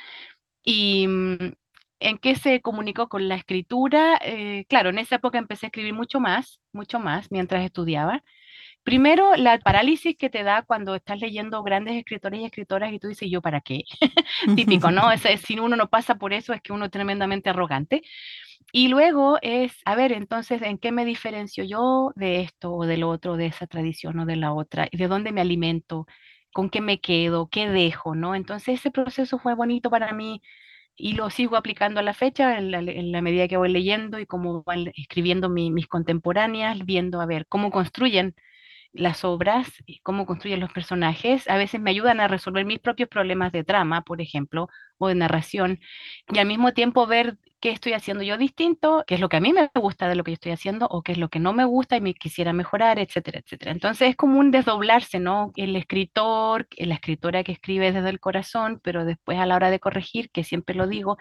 Y 0.64 1.08
mm, 1.08 1.54
en 2.00 2.18
qué 2.20 2.36
se 2.36 2.62
comunicó 2.62 3.08
con 3.10 3.28
la 3.28 3.36
escritura, 3.36 4.20
eh, 4.24 4.66
claro, 4.70 4.90
en 4.90 5.00
esa 5.00 5.18
época 5.18 5.38
empecé 5.38 5.68
a 5.68 5.70
escribir 5.70 5.94
mucho 5.94 6.20
más, 6.20 6.60
mucho 6.74 7.00
más 7.00 7.32
mientras 7.32 7.64
estudiaba. 7.66 8.24
Primero, 8.88 9.36
la 9.36 9.60
parálisis 9.60 10.16
que 10.18 10.30
te 10.30 10.44
da 10.44 10.62
cuando 10.62 10.96
estás 10.96 11.20
leyendo 11.20 11.62
grandes 11.62 11.98
escritores 11.98 12.40
y 12.40 12.46
escritoras 12.46 12.94
y 12.94 13.00
tú 13.00 13.10
dices, 13.10 13.30
¿yo 13.30 13.42
para 13.42 13.60
qué? 13.60 13.84
Típico, 14.56 14.92
¿no? 14.92 15.12
Es, 15.12 15.24
si 15.42 15.60
uno 15.60 15.76
no 15.76 15.90
pasa 15.90 16.16
por 16.16 16.32
eso 16.32 16.54
es 16.54 16.62
que 16.62 16.72
uno 16.72 16.86
es 16.86 16.92
tremendamente 16.92 17.50
arrogante. 17.50 18.02
Y 18.72 18.88
luego 18.88 19.40
es, 19.42 19.74
a 19.84 19.96
ver, 19.96 20.14
entonces, 20.14 20.62
¿en 20.62 20.78
qué 20.78 20.94
me 20.94 21.04
diferencio 21.04 21.66
yo 21.66 22.14
de 22.16 22.40
esto 22.40 22.72
o 22.72 22.86
del 22.86 23.04
otro, 23.04 23.36
de 23.36 23.48
esa 23.48 23.68
tradición 23.68 24.20
o 24.20 24.26
de 24.26 24.38
la 24.38 24.54
otra? 24.54 24.88
¿De 24.90 25.08
dónde 25.10 25.34
me 25.34 25.42
alimento? 25.42 26.08
¿Con 26.54 26.70
qué 26.70 26.80
me 26.80 27.02
quedo? 27.02 27.50
¿Qué 27.50 27.68
dejo? 27.68 28.16
¿no? 28.16 28.36
Entonces, 28.36 28.80
ese 28.80 28.90
proceso 28.90 29.38
fue 29.38 29.54
bonito 29.54 29.90
para 29.90 30.14
mí 30.14 30.42
y 30.96 31.12
lo 31.12 31.30
sigo 31.30 31.58
aplicando 31.58 32.00
a 32.00 32.04
la 32.04 32.14
fecha 32.14 32.58
en 32.58 32.72
la, 33.12 33.22
medida 33.22 33.50
que 33.50 33.58
voy 33.58 33.70
leyendo 33.70 34.18
y 34.18 34.26
como 34.26 34.64
van 34.64 34.94
escribiendo 34.96 35.50
mis 35.50 35.88
contemporáneas, 35.88 36.86
viendo 36.86 37.20
a 37.20 37.26
ver 37.26 37.48
cómo 37.48 37.70
construyen 37.70 38.34
las 38.98 39.24
obras, 39.24 39.72
cómo 40.04 40.26
construyen 40.26 40.60
los 40.60 40.72
personajes, 40.72 41.48
a 41.50 41.58
veces 41.58 41.80
me 41.80 41.92
ayudan 41.92 42.20
a 42.20 42.28
resolver 42.28 42.66
mis 42.66 42.80
propios 42.80 43.10
problemas 43.10 43.52
de 43.52 43.64
trama, 43.64 44.02
por 44.02 44.22
ejemplo, 44.22 44.70
o 44.98 45.08
de 45.08 45.16
narración, 45.16 45.80
y 46.32 46.40
al 46.40 46.48
mismo 46.48 46.74
tiempo 46.74 47.08
ver 47.08 47.38
qué 47.60 47.70
estoy 47.72 47.94
haciendo 47.94 48.24
yo 48.24 48.38
distinto, 48.38 49.04
qué 49.08 49.16
es 49.16 49.22
lo 49.22 49.30
que 49.30 49.38
a 49.38 49.40
mí 49.40 49.54
me 49.54 49.70
gusta 49.76 50.08
de 50.08 50.16
lo 50.16 50.24
que 50.24 50.32
yo 50.32 50.36
estoy 50.36 50.52
haciendo, 50.52 50.88
o 50.90 51.02
qué 51.02 51.14
es 51.14 51.18
lo 51.18 51.30
que 51.30 51.40
no 51.40 51.54
me 51.54 51.66
gusta 51.66 51.98
y 51.98 52.02
me 52.02 52.14
quisiera 52.14 52.54
mejorar, 52.54 53.00
etcétera, 53.00 53.40
etcétera. 53.40 53.72
Entonces 53.72 54.10
es 54.10 54.16
como 54.16 54.40
un 54.40 54.52
desdoblarse, 54.52 55.20
¿no? 55.20 55.52
El 55.56 55.76
escritor, 55.76 56.68
la 56.78 56.96
escritora 56.96 57.44
que 57.44 57.52
escribe 57.54 57.92
desde 57.92 58.10
el 58.10 58.20
corazón, 58.20 58.80
pero 58.84 59.06
después 59.06 59.40
a 59.40 59.46
la 59.46 59.56
hora 59.56 59.72
de 59.72 59.80
corregir, 59.80 60.30
que 60.32 60.44
siempre 60.44 60.76
lo 60.76 60.88
digo, 60.88 61.18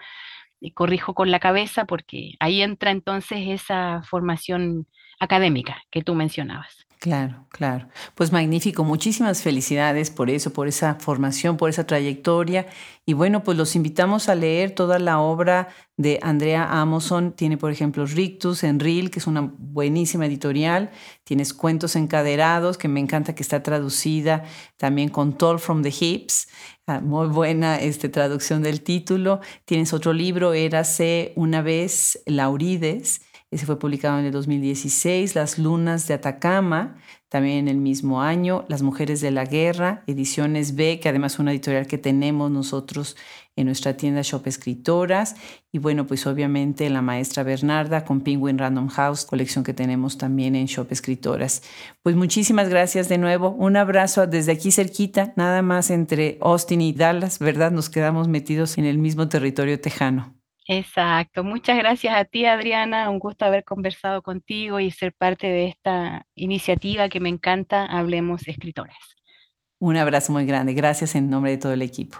y 0.59 0.71
corrijo 0.71 1.13
con 1.13 1.31
la 1.31 1.39
cabeza, 1.39 1.85
porque 1.85 2.33
ahí 2.39 2.61
entra 2.61 2.91
entonces 2.91 3.39
esa 3.47 4.01
formación 4.03 4.87
académica 5.19 5.83
que 5.91 6.03
tú 6.03 6.15
mencionabas. 6.15 6.86
Claro, 6.99 7.45
claro. 7.49 7.87
Pues 8.15 8.31
magnífico. 8.31 8.83
Muchísimas 8.83 9.43
felicidades 9.43 10.09
por 10.09 10.31
eso, 10.31 10.51
por 10.51 10.67
esa 10.67 10.95
formación, 10.95 11.55
por 11.55 11.69
esa 11.69 11.85
trayectoria. 11.85 12.65
Y 13.05 13.13
bueno, 13.13 13.43
pues 13.43 13.55
los 13.55 13.75
invitamos 13.75 14.29
a 14.29 14.35
leer 14.35 14.71
toda 14.71 14.97
la 14.97 15.19
obra 15.19 15.67
de 15.95 16.19
Andrea 16.23 16.81
Amoson. 16.81 17.33
Tiene, 17.33 17.57
por 17.57 17.71
ejemplo, 17.71 18.05
Rictus 18.07 18.63
en 18.63 18.79
Reel, 18.79 19.11
que 19.11 19.19
es 19.19 19.27
una 19.27 19.41
buenísima 19.41 20.25
editorial. 20.25 20.89
Tienes 21.23 21.53
Cuentos 21.53 21.95
Encaderados, 21.95 22.79
que 22.79 22.87
me 22.87 22.99
encanta 22.99 23.35
que 23.35 23.43
está 23.43 23.61
traducida 23.61 24.43
también 24.77 25.09
con 25.09 25.37
Toll 25.37 25.59
from 25.59 25.83
the 25.83 25.93
Hips. 25.97 26.47
Ah, 26.87 26.99
muy 26.99 27.27
buena 27.27 27.79
este, 27.79 28.09
traducción 28.09 28.63
del 28.63 28.81
título. 28.81 29.39
Tienes 29.65 29.93
otro 29.93 30.13
libro, 30.13 30.53
Érase 30.53 31.33
una 31.35 31.61
vez 31.61 32.23
Laurides 32.25 33.21
ese 33.49 33.65
fue 33.65 33.79
publicado 33.79 34.19
en 34.19 34.25
el 34.25 34.31
2016. 34.31 35.33
Las 35.35 35.57
lunas 35.57 36.07
de 36.07 36.15
Atacama, 36.15 36.97
También 37.29 37.59
en 37.59 37.67
el 37.67 37.77
mismo 37.77 38.21
año, 38.21 38.65
Las 38.69 38.81
Mujeres 38.81 39.19
de 39.19 39.31
la 39.31 39.45
Guerra, 39.45 40.03
Ediciones 40.07 40.75
B, 40.75 40.99
que 41.01 41.09
además 41.09 41.33
es 41.33 41.39
una 41.39 41.51
editorial 41.51 41.85
que 41.87 41.97
tenemos 41.97 42.51
nosotros 42.51 43.17
en 43.57 43.65
nuestra 43.65 43.97
tienda 43.97 44.21
Shop 44.21 44.47
Escritoras. 44.47 45.35
Y 45.71 45.79
bueno, 45.79 46.07
pues 46.07 46.25
obviamente 46.27 46.89
La 46.89 47.01
Maestra 47.01 47.43
Bernarda 47.43 48.05
con 48.05 48.21
Penguin 48.21 48.57
Random 48.57 48.87
House, 48.89 49.25
colección 49.25 49.63
que 49.63 49.73
tenemos 49.73 50.17
también 50.17 50.55
en 50.55 50.67
Shop 50.67 50.87
Escritoras. 50.89 51.63
Pues 52.03 52.15
muchísimas 52.15 52.69
gracias 52.69 53.09
de 53.09 53.17
nuevo. 53.17 53.51
Un 53.51 53.75
abrazo 53.75 54.27
desde 54.27 54.53
aquí 54.53 54.71
cerquita, 54.71 55.33
nada 55.35 55.61
más 55.61 55.89
entre 55.89 56.37
Austin 56.41 56.81
y 56.81 56.93
Dallas, 56.93 57.39
¿verdad? 57.39 57.71
Nos 57.71 57.89
quedamos 57.89 58.27
metidos 58.27 58.77
en 58.77 58.85
el 58.85 58.97
mismo 58.97 59.27
territorio 59.27 59.79
tejano. 59.79 60.36
Exacto. 60.67 61.45
Muchas 61.45 61.77
gracias 61.77 62.13
a 62.15 62.25
ti, 62.25 62.45
Adriana. 62.45 63.09
Un 63.09 63.19
gusto 63.19 63.45
haber 63.45 63.63
conversado 63.63 64.21
contigo 64.21 64.79
y 64.81 64.91
ser 64.91 65.13
parte 65.13 65.47
de 65.47 65.67
esta 65.67 66.25
iniciativa 66.35 67.07
que 67.07 67.21
me 67.21 67.29
encanta, 67.29 67.85
Hablemos 67.85 68.47
Escritoras. 68.47 68.97
Un 69.79 69.95
abrazo 69.95 70.33
muy 70.33 70.45
grande. 70.45 70.73
Gracias 70.73 71.15
en 71.15 71.29
nombre 71.29 71.51
de 71.51 71.57
todo 71.57 71.71
el 71.71 71.81
equipo. 71.81 72.17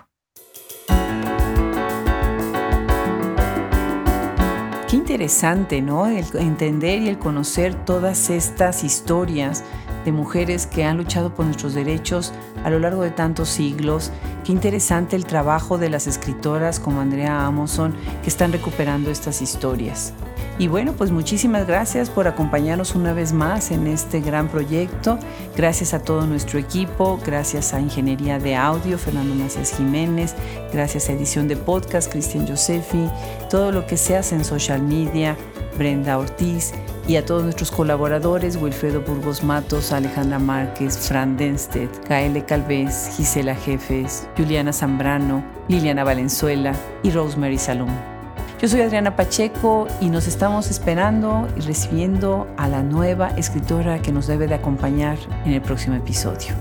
Qué 4.89 4.95
interesante, 4.95 5.81
¿no? 5.81 6.07
El 6.07 6.25
entender 6.39 7.01
y 7.01 7.09
el 7.09 7.19
conocer 7.19 7.73
todas 7.83 8.29
estas 8.29 8.85
historias 8.85 9.65
de 10.07 10.13
mujeres 10.13 10.67
que 10.67 10.85
han 10.85 10.95
luchado 10.95 11.35
por 11.35 11.45
nuestros 11.45 11.73
derechos 11.73 12.31
a 12.63 12.69
lo 12.69 12.79
largo 12.79 13.03
de 13.03 13.11
tantos 13.11 13.49
siglos. 13.49 14.09
Qué 14.45 14.53
interesante 14.53 15.17
el 15.17 15.25
trabajo 15.25 15.77
de 15.77 15.89
las 15.89 16.07
escritoras 16.07 16.79
como 16.79 17.01
Andrea 17.01 17.45
Amoson 17.45 17.93
que 18.23 18.29
están 18.29 18.53
recuperando 18.53 19.11
estas 19.11 19.41
historias. 19.41 20.13
Y 20.59 20.67
bueno, 20.67 20.93
pues 20.93 21.11
muchísimas 21.11 21.67
gracias 21.67 22.09
por 22.09 22.27
acompañarnos 22.27 22.95
una 22.95 23.13
vez 23.13 23.31
más 23.31 23.69
en 23.69 23.85
este 23.85 24.21
gran 24.21 24.47
proyecto. 24.47 25.19
Gracias 25.55 25.93
a 25.93 25.99
todo 25.99 26.25
nuestro 26.25 26.57
equipo, 26.57 27.19
gracias 27.23 27.75
a 27.75 27.79
Ingeniería 27.79 28.39
de 28.39 28.55
Audio, 28.55 28.97
Fernando 28.97 29.35
Macías 29.35 29.75
Jiménez, 29.77 30.33
gracias 30.73 31.09
a 31.09 31.13
Edición 31.13 31.47
de 31.47 31.57
Podcast, 31.57 32.11
Cristian 32.11 32.47
Josefi, 32.47 33.07
todo 33.51 33.71
lo 33.71 33.85
que 33.85 33.97
se 33.97 34.17
hace 34.17 34.33
en 34.33 34.43
social 34.43 34.81
media, 34.81 35.37
Brenda 35.77 36.17
Ortiz 36.17 36.73
y 37.07 37.17
a 37.17 37.25
todos 37.25 37.43
nuestros 37.43 37.69
colaboradores, 37.69 38.55
Wilfredo 38.55 39.01
Burgos 39.01 39.43
Matos, 39.43 39.91
Alejandra 39.91 40.39
Márquez, 40.39 40.97
Fran 40.97 41.37
Denstedt, 41.37 42.09
Gaele 42.09 42.43
Calvez, 42.43 43.11
Gisela 43.15 43.53
Jefes, 43.53 44.27
Juliana 44.35 44.73
Zambrano, 44.73 45.43
Liliana 45.67 46.03
Valenzuela 46.03 46.73
y 47.03 47.11
Rosemary 47.11 47.59
Salom. 47.59 48.16
Yo 48.59 48.67
soy 48.67 48.81
Adriana 48.81 49.15
Pacheco 49.15 49.87
y 50.01 50.09
nos 50.09 50.27
estamos 50.27 50.71
esperando 50.71 51.47
y 51.55 51.61
recibiendo 51.61 52.47
a 52.57 52.67
la 52.67 52.81
nueva 52.81 53.29
escritora 53.37 54.01
que 54.01 54.11
nos 54.11 54.25
debe 54.25 54.47
de 54.47 54.55
acompañar 54.55 55.19
en 55.45 55.53
el 55.53 55.61
próximo 55.61 55.95
episodio. 55.95 56.55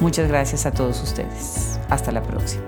Muchas 0.00 0.28
gracias 0.28 0.66
a 0.66 0.72
todos 0.72 1.02
ustedes. 1.02 1.80
Hasta 1.88 2.12
la 2.12 2.22
próxima. 2.22 2.64